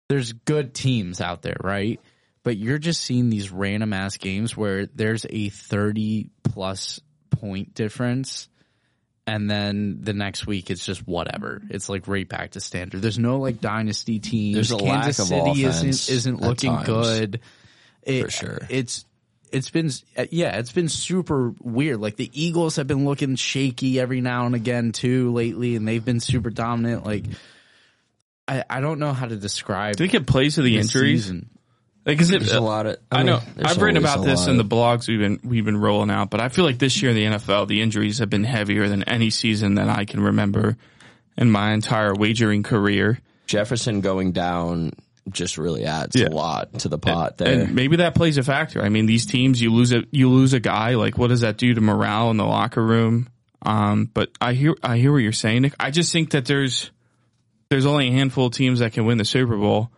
[0.09, 2.01] there's good teams out there, right?
[2.43, 8.49] But you're just seeing these random ass games where there's a thirty plus point difference.
[9.29, 11.61] And then the next week, it's just whatever.
[11.71, 13.03] It's like right back to standard.
[13.03, 14.55] There's no like dynasty teams.
[14.55, 16.87] There's a lack Kansas of City isn't isn't looking times.
[16.87, 17.41] good.
[18.03, 18.61] It, For sure.
[18.71, 19.05] It's
[19.51, 19.91] it's been
[20.31, 22.01] yeah, it's been super weird.
[22.01, 26.05] Like the Eagles have been looking shaky every now and again too lately, and they've
[26.05, 27.05] been super dominant.
[27.05, 27.25] Like
[28.49, 29.95] I I don't know how to describe.
[29.97, 31.25] I think it plays to the this injuries.
[31.25, 31.51] season.
[32.05, 32.39] Like, is it?
[32.39, 32.99] There's a lot of.
[33.11, 33.39] I, know.
[33.39, 36.31] mean, there's I've written about this in the blogs we've been we've been rolling out,
[36.31, 39.03] but I feel like this year in the NFL, the injuries have been heavier than
[39.05, 40.77] any season that I can remember
[41.37, 43.19] in my entire wagering career.
[43.47, 44.93] Jefferson going down
[45.29, 46.29] just really adds Yeah.
[46.29, 47.61] a lot to the pot there.
[47.63, 48.81] And maybe that plays a factor.
[48.81, 50.95] I mean, these teams, you lose a you lose a guy.
[50.95, 53.29] Like, what does that do to morale in the locker room?
[53.63, 55.75] Um, but I hear I hear what you're saying, Nick.
[55.81, 56.93] I just think that there's
[57.69, 59.91] there's only a handful of teams that can win the Super Bowl,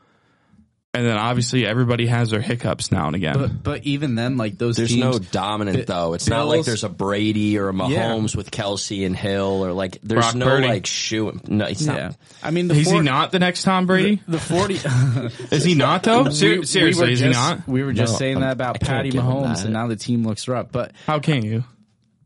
[0.94, 3.34] and then obviously everybody has their hiccups now and again.
[3.34, 6.14] But but even then, like those There's teams, no dominant Bi- though.
[6.14, 9.98] It's not like there's a Brady or a Mahomes with Kelce and Hill or like
[10.02, 10.66] there's Brock no Purdy.
[10.66, 11.38] like shoe.
[11.46, 11.92] No, it's yeah.
[11.92, 12.16] not.
[12.42, 14.22] I mean, the is he not the next Tom Brady?
[14.26, 14.74] the forty?
[15.54, 16.30] Is he not though?
[16.30, 17.68] Ser- We- seriously, we is just, he not?
[17.68, 20.48] We were just No, saying I'm- that about Patty Mahomes, and now the team looks
[20.48, 20.72] rough.
[20.72, 21.64] But How can you?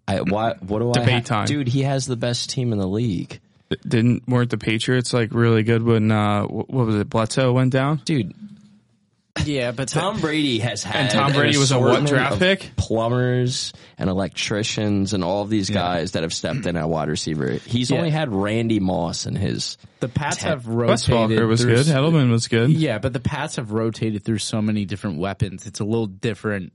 [0.07, 1.25] I, why, what do I Debate have?
[1.25, 1.47] time.
[1.47, 3.41] Dude, he has the best team in the league.
[3.87, 8.01] Didn't weren't the Patriots like really good when uh what was it Bledsoe went down?
[8.05, 8.35] Dude,
[9.47, 12.39] yeah, but Tom Brady has had And Tom an Brady was a what assortment draft
[12.39, 12.71] pick?
[12.77, 17.53] Plumbers and electricians and all of these guys that have stepped in at wide receiver.
[17.53, 17.97] He's Yeah.
[17.97, 19.79] only had Randy Moss in his.
[20.01, 21.39] the Pats Ten- have Wes rotated.
[21.39, 21.89] Welker was through good.
[21.89, 22.71] s- Edelman was good.
[22.71, 25.67] Yeah, but the Pats have rotated through so many different weapons.
[25.67, 26.73] It's a little different.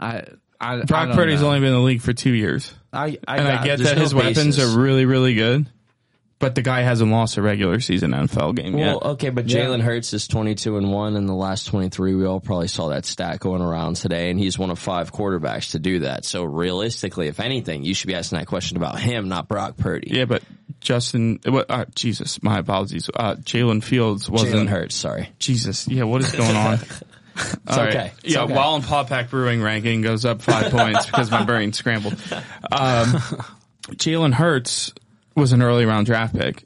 [0.00, 0.24] I,
[0.60, 1.48] I Brock I Purdy's know.
[1.48, 4.02] only been in the league for two years, I, I, and I get that no
[4.02, 4.74] his weapons basis.
[4.74, 5.68] are really really good,
[6.38, 9.02] but the guy hasn't lost a regular season NFL game Well, yet.
[9.12, 12.14] okay, but Jalen Hurts is 22 and 1 in the last 23.
[12.14, 15.72] We all probably saw that stat going around today, and he's one of five quarterbacks
[15.72, 16.24] to do that.
[16.24, 20.10] So realistically, if anything, you should be asking that question about him, not Brock Purdy.
[20.12, 20.42] Yeah, but
[20.80, 21.66] Justin, what?
[21.68, 23.10] Uh, Jesus, my apologies.
[23.12, 24.54] Uh, Jalen Fields wasn't.
[24.54, 25.30] Jalen Hurts, sorry.
[25.40, 26.78] Jesus, yeah, what is going on?
[27.40, 28.10] It's okay.
[28.24, 28.52] It's yeah, okay.
[28.52, 32.14] Wallenpaupack Brewing ranking goes up five points because my brain scrambled.
[32.72, 33.06] Um,
[33.92, 34.92] Jalen Hurts
[35.38, 36.64] was an early round draft pick.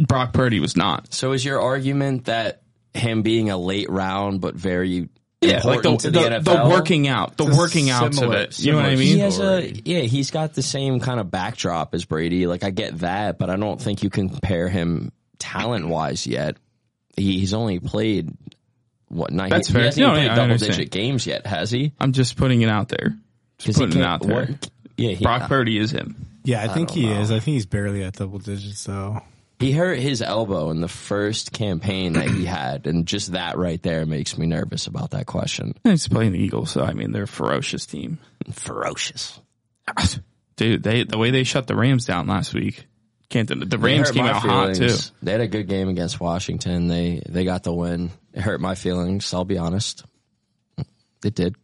[0.00, 1.12] Brock Purdy was not.
[1.14, 2.62] So is your argument that
[2.94, 5.08] him being a late round but very
[5.40, 8.38] Yeah, like the, to the, the, the working out, the It's working outs of similar-
[8.42, 8.58] it.
[8.58, 9.06] You know what I mean?
[9.06, 10.00] He has a yeah.
[10.00, 12.46] He's got the same kind of backdrop as Brady.
[12.46, 16.56] Like I get that, but I don't think you can compare him talent wise yet.
[17.16, 18.30] He, he's only played
[19.08, 19.50] what nine?
[19.50, 19.82] That's he, fair.
[19.82, 21.92] He hasn't No, even yeah, played double digit games yet, has he?
[22.00, 23.16] I'm just putting it out there.
[23.58, 24.46] Just 'Cause he putting it out there.
[24.46, 26.25] what- yeah, he, Brock uh, Purdy is him.
[26.46, 27.20] Yeah, I think don't he know.
[27.20, 27.30] is.
[27.30, 29.20] I think he's barely at double digits though.
[29.58, 33.82] he hurt his elbow in the first campaign that he had, and just that right
[33.82, 35.74] there makes me nervous about that question.
[35.84, 38.18] He's playing the Eagles, so I mean they're a ferocious team.
[38.52, 39.40] Ferocious.
[40.56, 42.86] Dude, they the way they shut the Rams down last week.
[43.28, 44.82] Can't the, the Rams hurt came my out hot too.
[44.84, 45.12] feelings.
[45.22, 46.86] They had a good game against Washington.
[46.86, 48.10] They they got the win.
[48.32, 49.34] It hurt my feelings.
[49.34, 50.04] I'll be honest.
[51.24, 51.56] It did.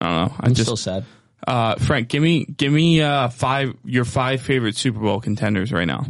[0.00, 0.34] I don't know.
[0.40, 1.04] I I'm just still sad.
[1.46, 5.86] Uh Frank, give me give me uh five your five favorite Super Bowl contenders right
[5.86, 6.04] now.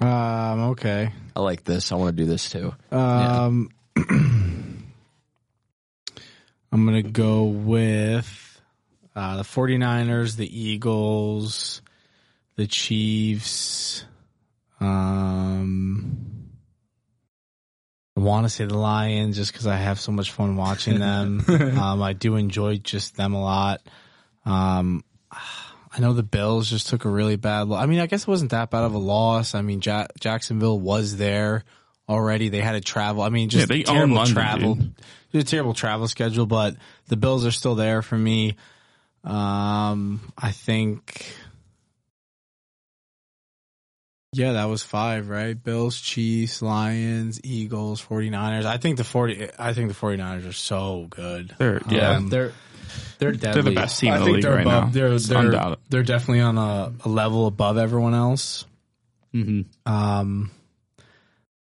[0.00, 1.12] Um, okay.
[1.34, 1.92] I like this.
[1.92, 2.72] I want to do this too.
[2.90, 4.84] Um, I'm
[6.86, 8.60] going to go with
[9.16, 11.82] uh, the 49ers, the Eagles,
[12.56, 14.04] the Chiefs.
[14.80, 16.37] Um,
[18.18, 21.44] I want to say the Lions just because I have so much fun watching them.
[21.48, 23.80] um, I do enjoy just them a lot.
[24.44, 27.82] Um, I know the Bills just took a really bad loss.
[27.82, 29.54] I mean, I guess it wasn't that bad of a loss.
[29.54, 31.62] I mean, ja- Jacksonville was there
[32.08, 32.48] already.
[32.48, 33.22] They had to travel.
[33.22, 34.74] I mean, just Yeah, terrible London, travel.
[34.74, 34.94] dude.
[35.32, 36.74] Just a terrible travel schedule, but
[37.06, 38.56] the Bills are still there for me.
[39.24, 41.26] Um, I think.
[44.32, 45.60] Yeah, that was five, right?
[45.62, 48.66] Bills, Chiefs, Lions, Eagles, 49ers.
[48.66, 51.54] I think the 40 I think the 49ers are so good.
[51.58, 52.10] They're yeah.
[52.16, 52.52] Um, they're
[53.18, 53.62] they're they're deadly.
[53.74, 54.84] the best team I in the think league they're right above.
[54.86, 54.90] now.
[54.90, 55.50] They're they're
[55.88, 58.66] they're definitely on a, a level above everyone else.
[59.86, 60.50] Um,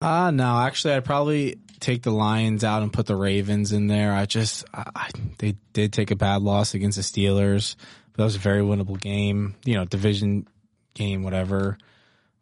[0.00, 4.12] uh no, actually, I'd probably take the Lions out and put the Ravens in there.
[4.12, 7.76] I just, I, I, they did take a bad loss against the Steelers,
[8.12, 9.54] but that was a very winnable game.
[9.64, 10.46] You know, division
[10.94, 11.78] game, whatever.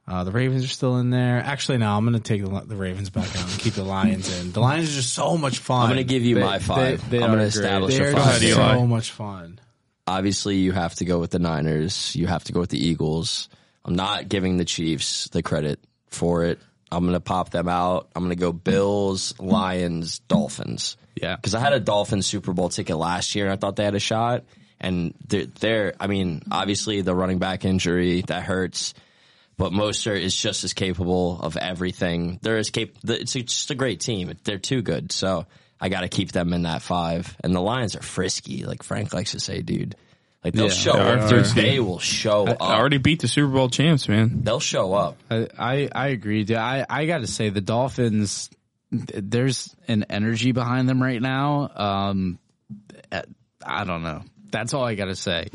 [0.09, 1.39] Uh, the Ravens are still in there.
[1.45, 4.39] Actually, no, I'm going to take the, the Ravens back out and keep the Lions
[4.41, 4.53] in.
[4.53, 5.83] The Lions are just so much fun.
[5.83, 7.11] I'm going to give you They- my five.
[7.11, 7.65] they- they I'm going are to great.
[7.65, 9.59] establish They're a Go just ahead, so much fun.
[10.07, 12.15] Obviously, you have to go with the Niners.
[12.15, 13.49] You have to go with the Eagles.
[13.85, 16.61] I'm not giving the Chiefs the credit for it.
[16.93, 18.09] I'm going to pop them out.
[18.15, 20.97] I'm going to go Bills, Lions, Dolphins.
[21.21, 21.35] Yeah.
[21.35, 23.47] Because I had a Dolphins Super Bowl ticket last year.
[23.47, 24.45] and I thought they had a shot.
[24.81, 28.95] And they're, they're, I mean, obviously the running back injury, that hurts.
[29.59, 32.39] But Mostert is just as capable of everything.
[32.43, 34.33] They're as cap- It's just a great team.
[34.45, 35.13] They're too good.
[35.13, 35.47] So
[35.81, 37.35] I got to keep them in that five.
[37.43, 39.97] And the Lions are frisky, like Frank likes to say, dude.
[40.45, 41.31] Like they'll Yeah, show they are up.
[41.31, 41.45] Dude.
[41.47, 42.59] They will show up.
[42.63, 44.43] I already beat the Super Bowl champs, man.
[44.45, 45.17] They'll show up.
[45.31, 46.45] I, I, I agree.
[46.45, 46.59] dude.
[46.59, 48.51] I, I got to say the Dolphins.
[48.91, 51.71] There's an energy behind them right now.
[51.75, 52.39] Um,
[53.11, 53.23] uh,
[53.65, 54.23] I don't know.
[54.51, 55.49] That's all I got to say.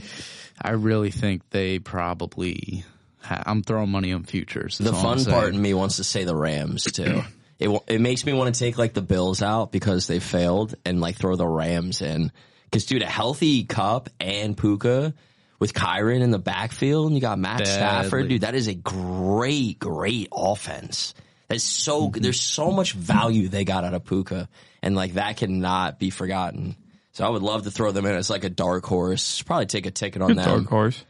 [0.61, 2.83] I really think they probably.
[3.23, 4.77] Ha- I'm throwing money on futures.
[4.77, 7.21] The fun part in me wants to say the Rams too.
[7.59, 10.99] It it makes me want to take like the Bills out because they failed and
[10.99, 12.31] like throw the Rams in.
[12.65, 15.13] Because dude, a healthy Kupp and Puka
[15.59, 18.41] with Kyren in the backfield, and you got Matt Stafford, dude.
[18.41, 21.13] That is a great, great offense.
[21.49, 22.21] That's so Mm-hmm.
[22.21, 24.49] there's so much value they got out of Puka,
[24.81, 26.75] and like that cannot be forgotten.
[27.11, 29.41] So I would love to throw them in as like a dark horse.
[29.43, 30.45] Probably take a ticket on Good them.
[30.45, 31.03] dark horse.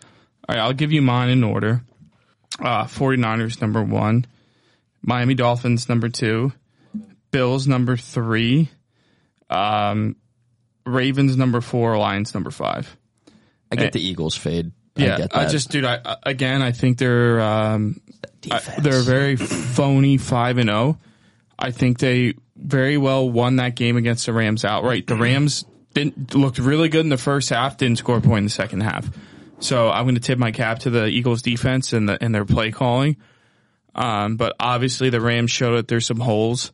[0.50, 1.84] All right, I'll give you mine in order.
[2.60, 4.26] Uh, 49ers number one,
[5.02, 6.52] Miami Dolphins number two,
[7.32, 8.70] Bills number three,
[9.50, 10.16] um,
[10.86, 12.96] Ravens number four, Lions number five.
[13.72, 14.72] I get the Eagles fade.
[14.98, 18.02] I Yeah, get I, just, dude, I, I- again, I think they're, um,
[18.52, 21.00] I- they're a very phony five and zero.
[21.58, 25.08] I think they very well won that game against the Rams outright.
[25.08, 28.44] The Rams didn't looked really good in the first half, didn't score a point in
[28.46, 29.10] the second half.
[29.62, 32.46] So I'm going to tip my cap to the Eagles defense and the and their
[32.46, 33.18] play calling.
[33.94, 36.72] Um, but obviously the Rams showed that there's some holes.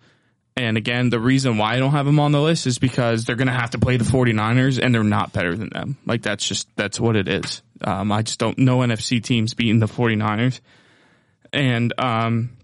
[0.55, 3.35] And again, the reason why I don't have them on the list is because they're
[3.35, 5.97] going to have to play the 49ers and they're not better than them.
[6.05, 7.61] Like that's just, that's what it is.
[7.81, 10.59] Um, I just don't know NFC teams beating the 49ers.
[11.53, 12.57] And, um,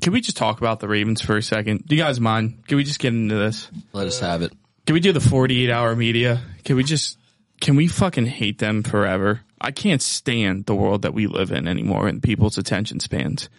[0.00, 1.86] can we just talk about the Ravens for a second?
[1.86, 2.66] Do you guys mind?
[2.66, 3.70] Can we just get into this?
[3.92, 4.52] Let us have it.
[4.86, 6.40] Can we do the 48 hour media?
[6.64, 7.18] Can we just,
[7.60, 9.40] can we fucking hate them forever?
[9.60, 13.50] I can't stand the world that we live in anymore and people's attention spans.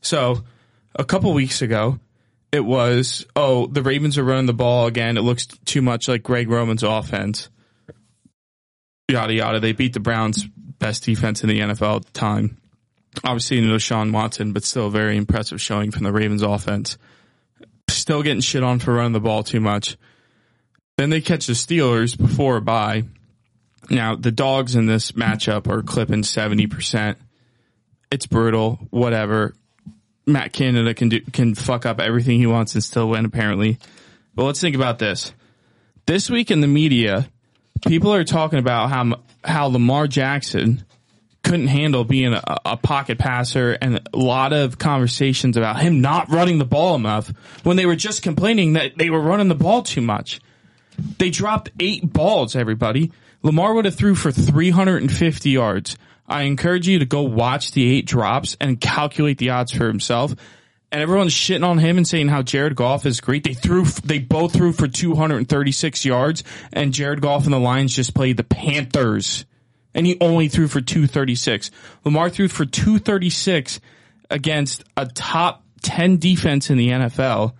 [0.00, 0.44] So
[0.94, 1.98] a couple weeks ago,
[2.50, 5.16] it was, oh, the Ravens are running the ball again.
[5.16, 7.48] It looks too much like Greg Roman's offense.
[9.10, 9.60] Yada, yada.
[9.60, 12.58] They beat the Browns' best defense in the NFL at the time.
[13.24, 16.96] Obviously, no Sean Watson, but still very impressive showing from the Ravens offense.
[17.88, 19.98] Still getting shit on for running the ball too much.
[20.96, 23.04] Then they catch the Steelers before a bye.
[23.90, 27.16] Now, the dogs in this matchup are clipping 70%.
[28.10, 29.54] It's brutal, whatever.
[30.26, 33.78] Matt Canada can do, can fuck up everything he wants and still win, apparently.
[34.34, 35.32] But let's think about this.
[36.06, 37.28] This week in the media,
[37.86, 40.84] people are talking about how, how Lamar Jackson
[41.42, 46.30] couldn't handle being a, a pocket passer and a lot of conversations about him not
[46.30, 47.32] running the ball enough
[47.64, 50.40] when they were just complaining that they were running the ball too much.
[51.18, 53.10] They dropped eight balls, everybody.
[53.42, 55.96] Lamar would have threw for 350 yards.
[56.26, 60.34] I encourage you to go watch the eight drops and calculate the odds for himself.
[60.90, 63.44] And everyone's shitting on him and saying how Jared Goff is great.
[63.44, 68.14] They threw, they both threw for 236 yards and Jared Goff and the Lions just
[68.14, 69.46] played the Panthers
[69.94, 71.70] and he only threw for 236.
[72.04, 73.80] Lamar threw for 236
[74.30, 77.54] against a top 10 defense in the NFL.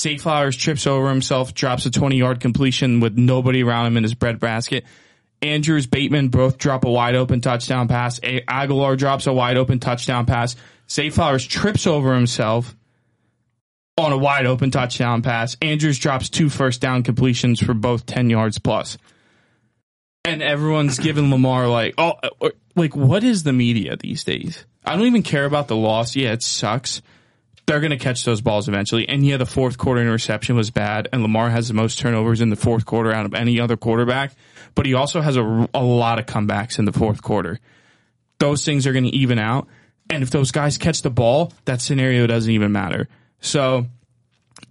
[0.00, 4.02] Zay Flowers trips over himself, drops a 20 yard completion with nobody around him in
[4.02, 4.84] his bread basket.
[5.40, 8.20] Andrews, Bateman both drop a wide open touchdown pass.
[8.20, 10.56] Agholor drops a wide open touchdown pass.
[10.88, 12.76] Zay Flowers trips over himself
[13.98, 15.56] on a wide open touchdown pass.
[15.60, 18.98] Andrews drops two first down completions for both 10 yards plus.
[20.24, 24.64] And everyone's giving Lamar like, oh, uh, like what is the media these days?
[24.84, 26.14] I don't even care about the loss.
[26.14, 27.02] Yeah, it sucks
[27.72, 29.08] they're going to catch those balls eventually.
[29.08, 32.50] And yeah, the fourth quarter interception was bad, and Lamar has the most turnovers in
[32.50, 34.34] the fourth quarter out of any other quarterback.
[34.74, 37.60] But he also has a, a lot of comebacks in the fourth quarter.
[38.38, 39.68] Those things are going to even out.
[40.10, 43.08] And if those guys catch the ball, that scenario doesn't even matter.
[43.40, 43.86] So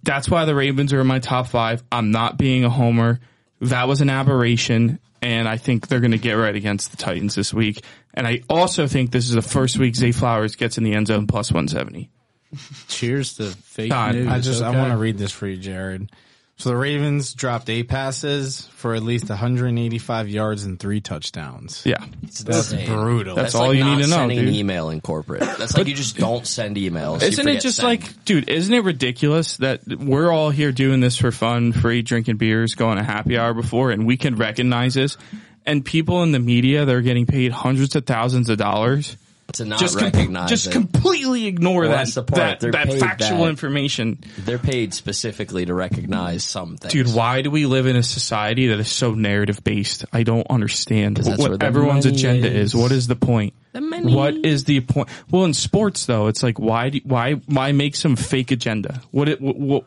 [0.03, 1.83] that's why the Ravens are in my top five.
[1.91, 3.19] I'm not being a homer.
[3.61, 4.99] That was an aberration.
[5.23, 7.83] and I think they're going to get right against the Titans this week.
[8.13, 11.07] And I also think this is the first week Zay Flowers gets in the end
[11.07, 12.11] zone plus 170.
[12.87, 14.27] Cheers to fake God, news.
[14.27, 16.09] I just I want to read this for you, Jared.
[16.57, 21.83] So the Ravens dropped eight passes for at least 185 yards and three touchdowns.
[21.87, 22.05] Yeah.
[22.21, 22.87] That's insane.
[22.87, 23.33] brutal.
[23.33, 24.55] That's That's all like you not need to know, sending an dude.
[24.55, 25.39] email in corporate.
[25.39, 27.23] That's like you just don't send emails.
[27.23, 27.87] Isn't it just send.
[27.87, 32.37] like, dude, isn't it ridiculous that we're all here doing this for fun, free, drinking
[32.37, 35.17] beers, going to happy hour before, and we can recognize this?
[35.65, 39.17] And people in the media, they're getting paid hundreds of thousands of dollars.
[39.53, 40.71] To not Just, com- recognize just it.
[40.71, 43.49] completely ignore Well, that, that's that, that factual that.
[43.49, 44.19] information.
[44.39, 46.89] They're paid specifically to recognize something.
[46.89, 50.05] Dude, why do we live in a society that is so narrative based?
[50.13, 52.73] I don't understand that's what everyone's agenda is.
[52.73, 52.75] is.
[52.75, 53.53] What is the point?
[53.73, 54.13] The money.
[54.13, 55.09] What is the point?
[55.29, 59.01] Well, in sports though, it's like why do, why why make some fake agenda?
[59.11, 59.83] What it what,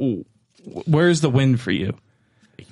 [0.86, 1.96] where's the win for you?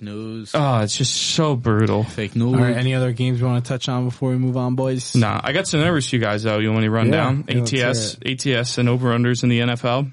[0.03, 0.51] Fake news.
[0.55, 2.05] Oh, it's just so brutal.
[2.05, 2.55] fake news.
[2.55, 5.15] All right, any other games you want to touch on before we move on, boys?
[5.15, 6.59] Nah, I got some numbers for you guys though.
[6.59, 9.49] You want me to run Yeah, down yeah, let's ATS ATS and over unders in
[9.49, 10.11] the NFL?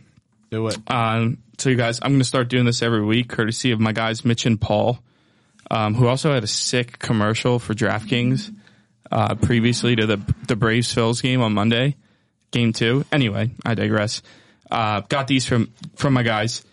[0.52, 0.78] Do it.
[0.88, 3.92] Um, so you guys, I'm going to start doing this every week, courtesy of my
[3.92, 5.00] guys Mitch and Paul,
[5.70, 8.54] um, who also had a sick commercial for DraftKings
[9.12, 11.96] uh, previously to the the Braves Phils game on Monday,
[12.52, 13.06] game two.
[13.12, 14.22] Anyway, I digress.
[14.72, 16.64] Uh, got these from from my guys.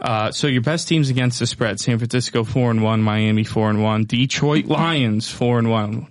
[0.00, 3.70] Uh, so your best teams against the spread: San Francisco four and one, Miami four
[3.70, 6.08] and one, Detroit Lions four and one,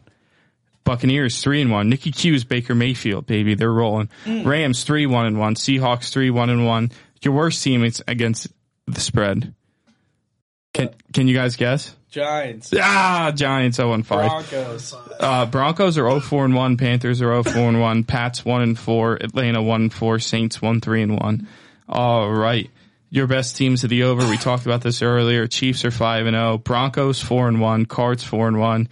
[0.84, 1.90] Buccaneers three and one.
[1.90, 4.10] Nicky Q's Baker Mayfield, baby, they're rolling.
[4.26, 5.56] Rams three one and one.
[5.56, 6.92] Seahawks three one and one.
[7.22, 8.48] Your worst team is against
[8.88, 9.54] the spread.
[10.74, 11.96] Can can you guys guess?
[12.10, 14.30] Giants, Ah, Giants zero and five.
[14.30, 14.96] Broncos.
[15.20, 16.78] Uh, Broncos are 0 4 and 1.
[16.78, 18.04] Panthers are 0 4 and 1.
[18.04, 19.16] Pats 1 and 4.
[19.16, 20.20] Atlanta 1 and 4.
[20.20, 21.48] Saints 1 3 and 1.
[21.90, 22.70] All right.
[23.14, 24.28] Your best teams of the over.
[24.28, 25.46] We talked about this earlier.
[25.46, 26.58] Chiefs are 5 and 0.
[26.58, 27.86] Broncos 4 and 1.
[27.86, 28.90] Cards 4 and 1.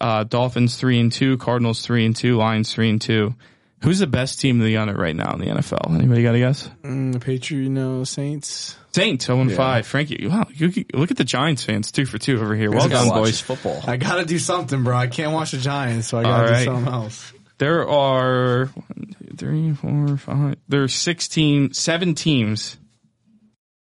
[0.00, 1.38] Uh, Dolphins 3 and 2.
[1.38, 2.36] Cardinals 3 and 2.
[2.36, 3.34] Lions 3 and 2.
[3.82, 5.92] Who's the best team of the under right now in the NFL?
[5.92, 6.70] Anybody got a guess?
[6.84, 8.76] Mm, the Patriot, no Saints.
[8.92, 9.86] Saints 0 and 5.
[9.88, 11.90] Frankie, wow, you, you- look at the Giants fans.
[11.90, 12.70] Two for two over here.
[12.70, 13.40] Well done, boys.
[13.40, 13.82] football.
[13.88, 14.96] I gotta do something, bro.
[14.96, 16.58] I can't watch the Giants, so I gotta right.
[16.60, 17.32] do something else.
[17.58, 20.58] There are one, two, three, four, five.
[20.68, 22.78] There are 16, seven teams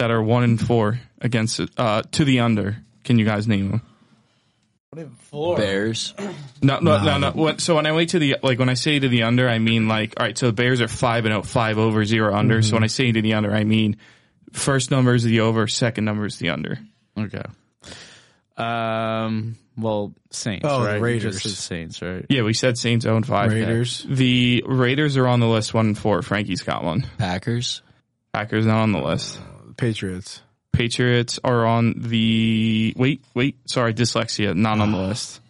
[0.03, 2.77] that are one and four against uh, to the under.
[3.05, 5.09] Can you guys name them?
[5.31, 6.13] four Bears.
[6.65, 7.33] No, no, no, no.
[7.33, 9.59] What, so when I wait to the, like when I say to the under, I
[9.59, 12.63] mean like, all right, so the Bears are five and out, five over, zero under.
[12.63, 13.97] So when I say to the under, I mean
[14.53, 16.79] first number is the over, second number is the under.
[17.19, 17.43] Okay.
[18.57, 19.57] Um.
[19.77, 20.65] Well, Saints.
[20.69, 20.97] Oh, right?
[20.97, 21.43] You Raiders.
[21.43, 22.25] Just said Saints, right?
[22.29, 23.51] Yeah, we said Saints own 5.
[23.51, 24.07] Raiders.
[24.09, 26.23] The Raiders are on the list, one and four.
[26.23, 27.05] Frankie's got one.
[27.19, 27.83] Packers.
[28.33, 29.41] Packers not on the list.
[29.83, 30.41] Patriots.
[30.73, 35.07] Patriots are on the wait, wait, sorry, dyslexia, not on the ah.
[35.09, 35.41] list.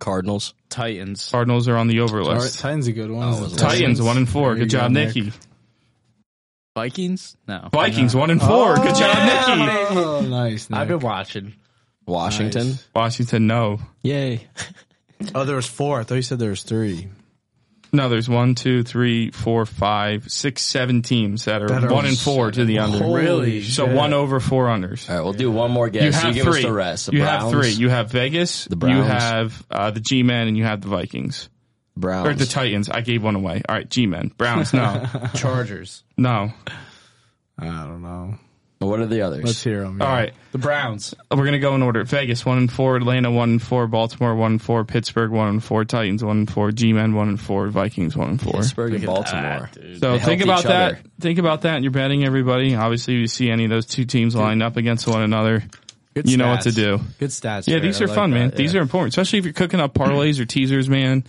[0.00, 0.54] Cardinals.
[0.70, 1.30] Titans.
[1.30, 2.58] Cardinals are on the over All right, list.
[2.58, 3.28] Titans a good one.
[3.28, 4.48] Oh, it was Titans one and four.
[4.48, 5.14] There you Good job, go, Nick.
[5.14, 5.32] Nicky.
[6.74, 7.36] Vikings.
[7.46, 7.68] No.
[7.72, 8.74] Vikings one and four.
[8.74, 10.00] Good oh, job, Nicky.
[10.00, 10.68] Oh, nice.
[10.72, 11.54] I've been watching.
[12.06, 12.70] Washington.
[12.70, 12.88] Nice.
[12.92, 14.48] Washington, no, Yay.
[15.34, 16.00] Oh, there was four.
[16.00, 17.08] I thought you said there was three.
[17.92, 18.08] No.
[18.08, 22.18] There's one, two, three, four, five, six, seven teams that are, That are one and
[22.18, 22.98] four to the under.
[22.98, 23.62] Holy Really?
[23.62, 23.94] So shit.
[23.94, 25.08] one over, four unders.
[25.08, 26.02] All right, we'll do one more guess.
[26.04, 26.58] You have give three.
[26.60, 27.06] us the rest.
[27.06, 27.42] The you Browns.
[27.42, 27.70] have three.
[27.70, 28.64] You have Vegas.
[28.66, 28.96] The Browns.
[28.96, 31.48] You have uh, the G-men, and you have the Vikings
[31.96, 32.28] Browns.
[32.28, 32.88] or the Titans.
[32.88, 33.62] I gave one away.
[33.68, 34.72] All right, G-men, Browns.
[34.74, 36.02] No, Chargers.
[36.16, 36.52] no.
[37.58, 38.34] I don't know.
[38.78, 39.42] What are the others?
[39.44, 40.02] Let's hear them.
[40.02, 40.32] All right.
[40.52, 41.14] The Browns.
[41.30, 42.04] We're gonna go in order.
[42.04, 45.64] Vegas one and four, Atlanta one and four, Baltimore one and four, Pittsburgh one and
[45.64, 48.60] four, Titans one and four, G-men one and four, Vikings one and four.
[48.60, 49.70] Pittsburgh and Baltimore.
[49.74, 49.98] that.
[50.00, 50.92] So They think help about each that.
[50.92, 51.00] other.
[51.20, 51.74] Think about that.
[51.76, 52.74] and You're betting everybody.
[52.74, 55.62] Obviously, you see any of those two teams lined up against one another.
[56.14, 56.74] Good You know what to stats.
[56.74, 57.00] do.
[57.18, 57.66] Good stats.
[57.66, 57.82] Yeah, Jared.
[57.84, 58.48] these I are like fun, man.
[58.50, 58.80] that, These yeah.
[58.80, 61.24] are important, especially if you're cooking up parlays or teasers, man.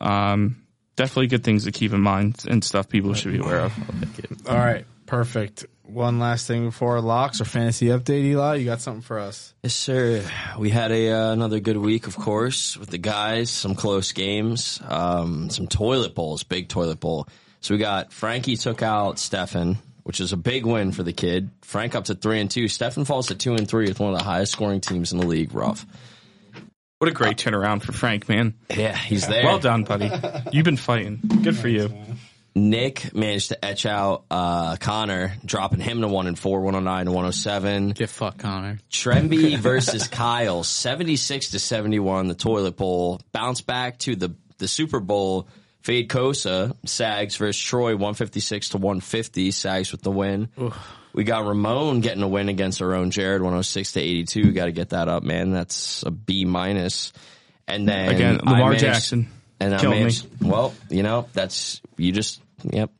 [0.00, 0.62] Um,
[0.94, 3.72] definitely good things to keep in mind and stuff people should be aware of.
[4.48, 4.84] All right.
[5.08, 5.64] Perfect.
[5.84, 8.56] One last thing before locks or fantasy update, Eli.
[8.56, 9.54] You got something for us?
[9.62, 10.22] Yes, sir.
[10.58, 13.50] We had a uh, another good week, of course, with the guys.
[13.50, 17.26] Some close games, um, some toilet bowls, big toilet bowl.
[17.62, 21.48] So we got Frankie took out Stefan, which is a big win for the kid.
[21.62, 22.68] Frank up to three and two.
[22.68, 25.26] Stefan falls to two and three with one of the highest scoring teams in the
[25.26, 25.54] league.
[25.54, 25.86] Rough.
[26.98, 28.52] What a great turnaround for Frank, man.
[28.68, 29.44] Yeah, he's there.
[29.44, 30.10] Well done, buddy.
[30.52, 31.20] You've been fighting.
[31.42, 31.90] Good for you.
[32.58, 36.84] Nick managed to etch out uh, Connor, dropping him to one and four, one hundred
[36.84, 37.90] nine to one hundred seven.
[37.90, 38.78] Get fucked, Connor.
[38.90, 43.20] Tremby versus Kyle, 76 to 71, the toilet bowl.
[43.32, 45.48] Bounce back to the, the Super Bowl.
[45.80, 49.52] Fade Kosa, Sags versus Troy, 156 to 150.
[49.52, 50.48] Sags with the win.
[51.14, 54.52] We got Ramon getting a win against our own Jared, 106 to 82.
[54.52, 55.52] Got to get that up, man.
[55.52, 57.12] That's a B minus.
[57.66, 59.28] and then Again, Lamar managed- Jackson.
[59.60, 60.12] and I Killed me.
[60.48, 62.90] Well, you know, that's you just yep.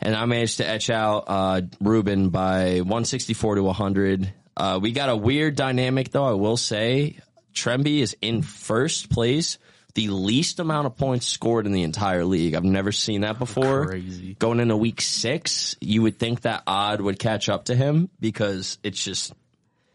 [0.00, 4.32] And I managed to etch out uh, Ruben by 164 to 100.
[4.56, 6.24] Uh, we got a weird dynamic, though.
[6.24, 7.16] I will say,
[7.52, 9.58] Tremby is in first place,
[9.94, 12.54] the least amount of points scored in the entire league.
[12.54, 13.86] I've never seen that before.
[13.86, 14.34] Crazy.
[14.34, 18.78] Going into week six, you would think that odd would catch up to him because
[18.84, 19.32] it's just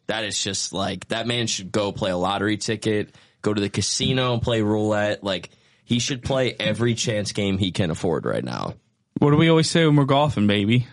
[0.07, 3.69] that is just like that man should go play a lottery ticket, go to the
[3.69, 5.23] casino and play roulette.
[5.23, 5.51] Like
[5.85, 8.73] he should play every chance game he can afford right now.
[9.19, 10.87] What do we always say when we're golfing, baby?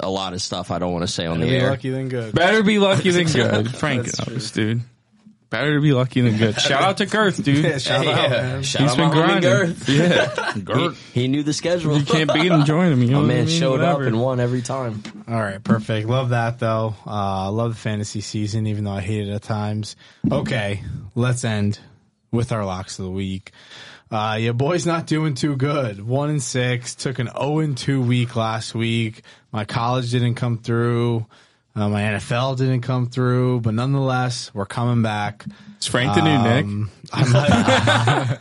[0.00, 1.70] A lot of stuff I don't want to say on the Be air.
[1.70, 2.34] lucky than good.
[2.34, 3.74] Better be lucky than good.
[3.74, 4.82] Frank That's knows, dude.
[5.50, 6.60] Better to be lucky than good.
[6.60, 7.64] Shout out to Girth, dude.
[7.64, 8.28] Yeah, shout out, Yeah.
[8.42, 8.62] man.
[8.64, 9.50] Shout He's out been my homie grinding.
[9.50, 9.88] Girth.
[9.88, 10.90] Yeah.
[11.14, 11.96] He, he knew the schedule.
[11.96, 13.02] You can't beat him, join him.
[13.02, 13.58] You know My what I man mean?
[13.60, 14.06] showed up Whatever.
[14.08, 15.02] and won every time.
[15.28, 16.08] All right, perfect.
[16.08, 16.94] Love that though.
[17.06, 19.94] Uh, love the fantasy season, even though I hate it at times.
[20.30, 20.82] Okay,
[21.14, 21.78] let's end
[22.32, 23.52] with our locks of the week.
[24.10, 26.04] Uh, your boy's not doing too good.
[26.06, 26.94] One and six.
[26.94, 29.22] Took an zero and two week last week.
[29.52, 31.26] My college didn't come through.
[31.76, 35.44] Uh, my NFL didn't come through, but nonetheless, we're coming back.
[35.80, 36.64] Is Frank the new Nick?
[36.64, 37.28] Um, I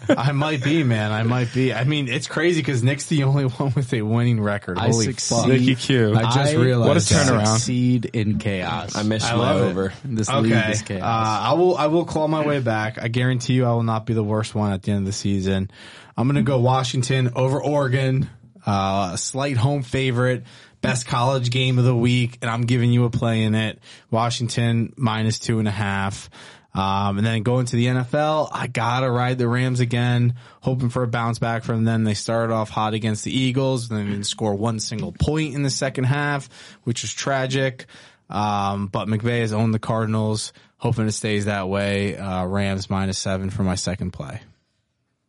[0.07, 1.11] might, I might be, man.
[1.11, 1.73] I might be.
[1.73, 4.77] I mean, it's crazy because Nick's the only one with a winning record.
[4.77, 5.35] I Holy succeed.
[5.35, 5.47] fuck!
[5.47, 6.15] Nicky Q.
[6.15, 7.47] I just realized What a turnaround.
[7.47, 8.95] Succeed in chaos.
[8.95, 9.69] I missed I my love it.
[9.71, 9.93] over.
[10.05, 11.03] This league Okay, is uh, chaos.
[11.03, 11.75] I will.
[11.75, 13.01] I will claw my way back.
[13.01, 15.11] I guarantee you, I will not be the worst one at the end of the
[15.11, 15.71] season.
[16.15, 18.29] I'm going to go Washington over Oregon.
[18.65, 20.45] Uh, a slight home favorite,
[20.83, 23.79] best college game of the week, and I'm giving you a play in it.
[24.11, 26.29] Washington minus two and a half.
[26.75, 31.03] Um, and then going to the NFL, I gotta ride the Rams again, hoping for
[31.03, 32.03] a bounce back from them.
[32.03, 35.63] They started off hot against the Eagles, and then didn't score one single point in
[35.63, 36.49] the second half,
[36.83, 37.85] which was tragic.
[38.29, 42.17] Um, but McVay has owned the Cardinals, hoping it stays that way.
[42.17, 44.41] Uh, Rams minus seven for my second play.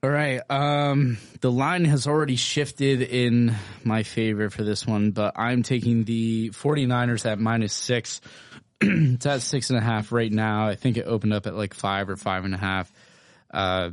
[0.05, 0.43] All right.
[0.51, 6.05] Um, the line has already shifted in my favor for this one, but I'm taking
[6.05, 8.21] the 49ers at minus six.
[8.83, 10.69] it's at six and a half right now.
[10.69, 12.93] I think it opened up at like five or five and a half.
[13.51, 13.93] Uh,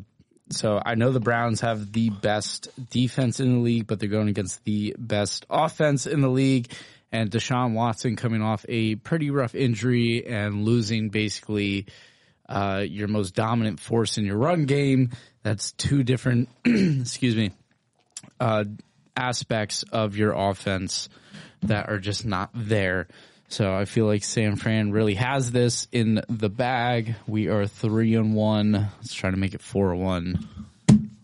[0.49, 4.27] so I know the Browns have the best defense in the league, but they're going
[4.27, 6.73] against the best offense in the league.
[7.13, 11.85] And Deshaun Watson coming off a pretty rough injury and losing basically
[12.49, 15.11] uh, your most dominant force in your run game.
[15.43, 17.51] That's two different, excuse me,
[18.39, 18.65] uh,
[19.15, 21.09] aspects of your offense
[21.63, 23.07] that are just not there.
[23.47, 27.15] So I feel like San Fran really has this in the bag.
[27.27, 28.71] We are three and one.
[28.71, 30.47] Let's try to make it four and one.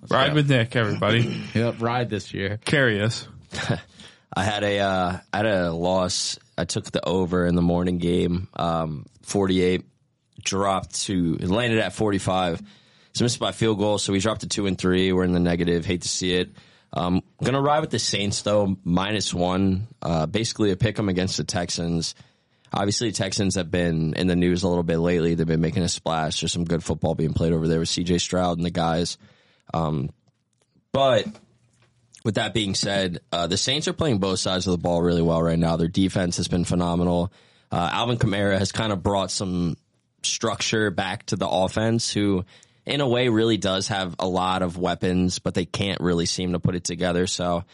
[0.10, 1.44] Ride with Nick, everybody.
[1.54, 2.60] Yep, ride this year.
[2.66, 3.28] Carry us.
[4.36, 6.38] I had a uh, I had a loss.
[6.58, 8.48] I took the over in the morning game.
[8.56, 9.86] Um, 48
[10.44, 12.62] dropped to landed at 45.
[13.18, 13.98] So missed by field goal.
[13.98, 15.12] So we dropped to two and three.
[15.12, 15.88] We're in the negative.
[15.88, 16.52] Hate to see it.
[16.94, 19.88] Um, gonna ride with the Saints though, minus one.
[20.04, 22.14] Uh, basically a pick 'em against the Texans.
[22.72, 25.34] Obviously, Texans have been in the news a little bit lately.
[25.34, 26.42] They've been making a splash.
[26.42, 29.18] There's some good football being played over there with CJ Stroud and the guys.
[29.74, 30.12] Um,
[30.92, 31.26] but
[32.24, 35.24] with that being said, uh, the Saints are playing both sides of the ball really
[35.24, 35.76] well right now.
[35.76, 37.34] Their defense has been phenomenal.
[37.72, 39.76] Uh, Alvin Kamara has kind of brought some
[40.22, 42.46] structure back to the offense, who
[42.88, 46.54] in a way really does have a lot of weapons, but they can't really seem
[46.54, 47.28] to put it together.
[47.28, 47.66] So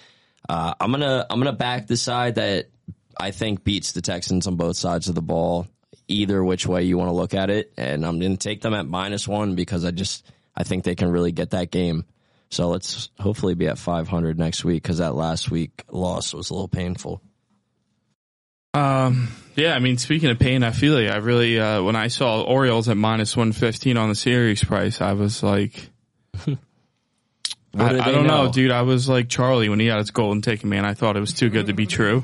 [0.49, 2.69] uh, I'm gonna I'm gonna back the side that
[3.17, 5.67] I think beats the Texans on both sides of the ball,
[6.07, 8.87] either which way you want to look at it, and I'm gonna take them at
[8.87, 12.05] minus one because I just I think they can really get that game.
[12.49, 16.53] So let's hopefully be at 500 next week because that last week loss was a
[16.53, 17.21] little painful.
[18.73, 22.07] Um, yeah, I mean, speaking of pain, I feel like I really, uh, when I
[22.07, 25.89] saw Orioles at minus 115 on the series price, I was like,
[26.47, 26.49] I,
[27.75, 28.45] do I they don't know?
[28.45, 28.51] know?
[28.51, 28.71] dude.
[28.71, 30.85] I was like Charlie when he got his golden ticket, man.
[30.85, 32.23] I thought it was too good to be true.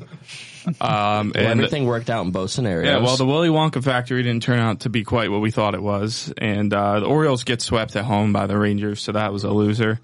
[0.67, 2.85] Um, Well, and everything worked out in both scenarios.
[2.87, 5.73] yeah, well, the Willy Wonka factory didn't turn out to be quite what we thought
[5.73, 9.31] it was, and uh, the Orioles get swept at home by the Rangers, so that
[9.33, 9.99] was a loser.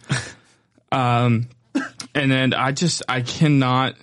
[0.92, 1.50] um,
[2.16, 3.96] and then I just I cannot,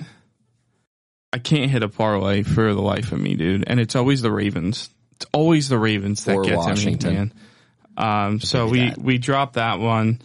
[1.33, 3.65] I can't hit a parlay for the life of me, dude.
[3.67, 4.91] And it's always the Ravens.
[5.17, 7.11] It's always the Ravens that Or get Washington.
[7.11, 7.33] me, man.
[7.97, 8.99] Um, so we that.
[8.99, 10.21] we dropped that one.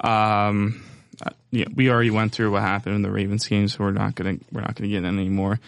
[0.00, 0.82] Um,
[1.24, 4.14] uh, yeah, we already went through what happened in the Ravens game, so we're not
[4.14, 5.60] gonna we're not gonna get in anymore.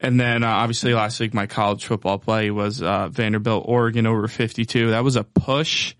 [0.00, 4.28] And then uh, obviously last week my college football play was uh, Vanderbilt Oregon over
[4.28, 4.90] 52.
[4.90, 5.94] That was a push.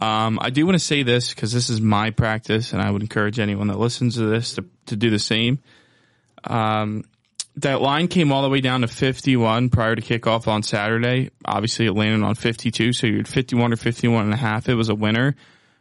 [0.00, 3.02] Um, I do want to say this because this is my practice, and I would
[3.02, 5.58] encourage anyone that listens to this to to do the same.
[6.44, 7.04] Um,
[7.56, 11.30] that line came all the way down to 51 prior to kickoff on Saturday.
[11.44, 14.68] Obviously, it landed on 52, so you're at 51 or 51 and a half.
[14.68, 15.36] It was a winner.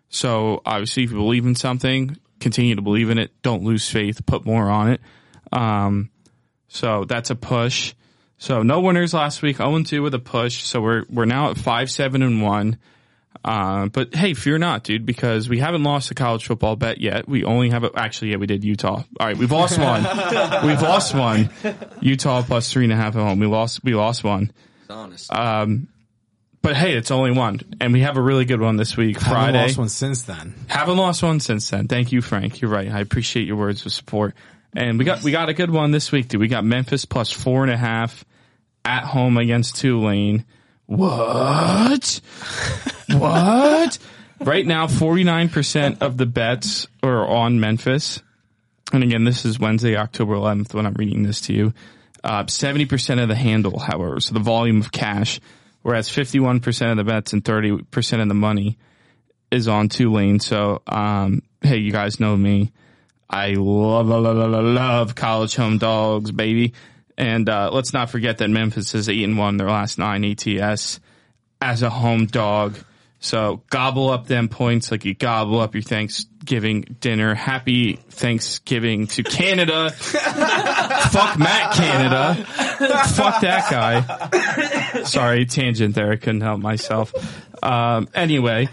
[0.10, 3.32] So obviously, if you believe in something, continue to believe in it.
[3.42, 4.26] Don't lose faith.
[4.26, 5.02] Put more on it.
[5.54, 6.10] Um,
[6.68, 7.94] so that's a push.
[8.38, 9.58] So no winners last week.
[9.58, 10.64] 0 2 with a push.
[10.64, 12.78] So we're we're now at five seven and one.
[13.44, 17.28] Uh, but hey, fear not, dude, because we haven't lost a college football bet yet.
[17.28, 19.04] We only have a, actually, yeah, we did Utah.
[19.20, 20.04] All right, we've lost one.
[20.66, 21.50] we've lost one.
[22.02, 23.40] Utah plus three and a half at home.
[23.40, 23.84] We lost.
[23.84, 24.52] We lost one.
[24.90, 25.34] Honest.
[25.34, 25.88] Um,
[26.62, 29.18] but hey, it's only one, and we have a really good one this week.
[29.18, 29.62] Haven't Friday.
[29.64, 30.54] lost one since then.
[30.68, 31.88] Haven't lost one since then.
[31.88, 32.62] Thank you, Frank.
[32.62, 32.92] You're right.
[32.92, 34.36] I appreciate your words of support.
[34.76, 36.40] And we got we got a good one this week, dude.
[36.40, 38.24] We got Memphis plus four and a half
[38.86, 40.46] at home against Tulane.
[40.92, 42.20] What?
[43.14, 43.98] what?
[44.42, 48.22] Right now, forty nine percent of the bets are on Memphis.
[48.92, 51.74] And again, this is Wednesday, October 11th when I'm reading this to you.
[52.26, 55.40] Uh, 70% of the handle, however, so the volume of cash,
[55.82, 58.78] whereas 51% of the bets and 30% of the money
[59.50, 60.42] is on Tulane.
[60.42, 62.74] So, um, hey, you guys know me.
[63.30, 66.74] I love, love, love, love college home dogs, baby.
[67.18, 71.00] And, uh, let's not forget that Memphis has eight and one their last nine ATS
[71.62, 72.78] as a home dog.
[73.24, 77.36] So gobble up them points like you gobble up your Thanksgiving dinner.
[77.36, 79.92] Happy Thanksgiving to Canada.
[81.12, 82.34] Fuck Matt Canada.
[83.14, 85.04] Fuck that guy.
[85.04, 86.12] Sorry, tangent there.
[86.12, 87.14] I couldn't help myself.
[87.64, 88.70] Um, anyway,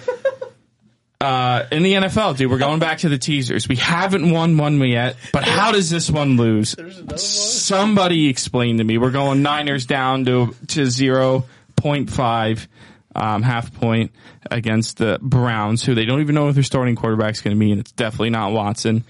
[1.20, 3.68] uh, in the NFL, dude, we're going back to the teasers.
[3.68, 6.76] We haven't won one yet, but how does this one lose?
[7.20, 8.98] Somebody explain to me.
[8.98, 11.44] We're going Niners down to to zero
[11.74, 12.68] point five,
[13.16, 14.12] um, half point
[14.48, 17.72] against the Browns, who they don't even know what their starting quarterback's going to be,
[17.72, 19.04] and it's definitely not Watson.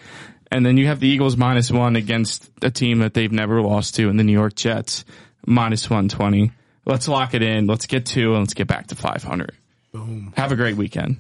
[0.51, 3.97] And then you have the Eagles minus one against a team that they've never lost
[3.97, 5.05] to, and the New York Jets
[5.47, 6.53] minus one twenty.
[6.87, 7.67] Let's lock it in.
[7.67, 9.53] Let's get two, and let's get back to five hundred.
[9.93, 10.33] Boom.
[10.39, 11.19] Have a great weekend.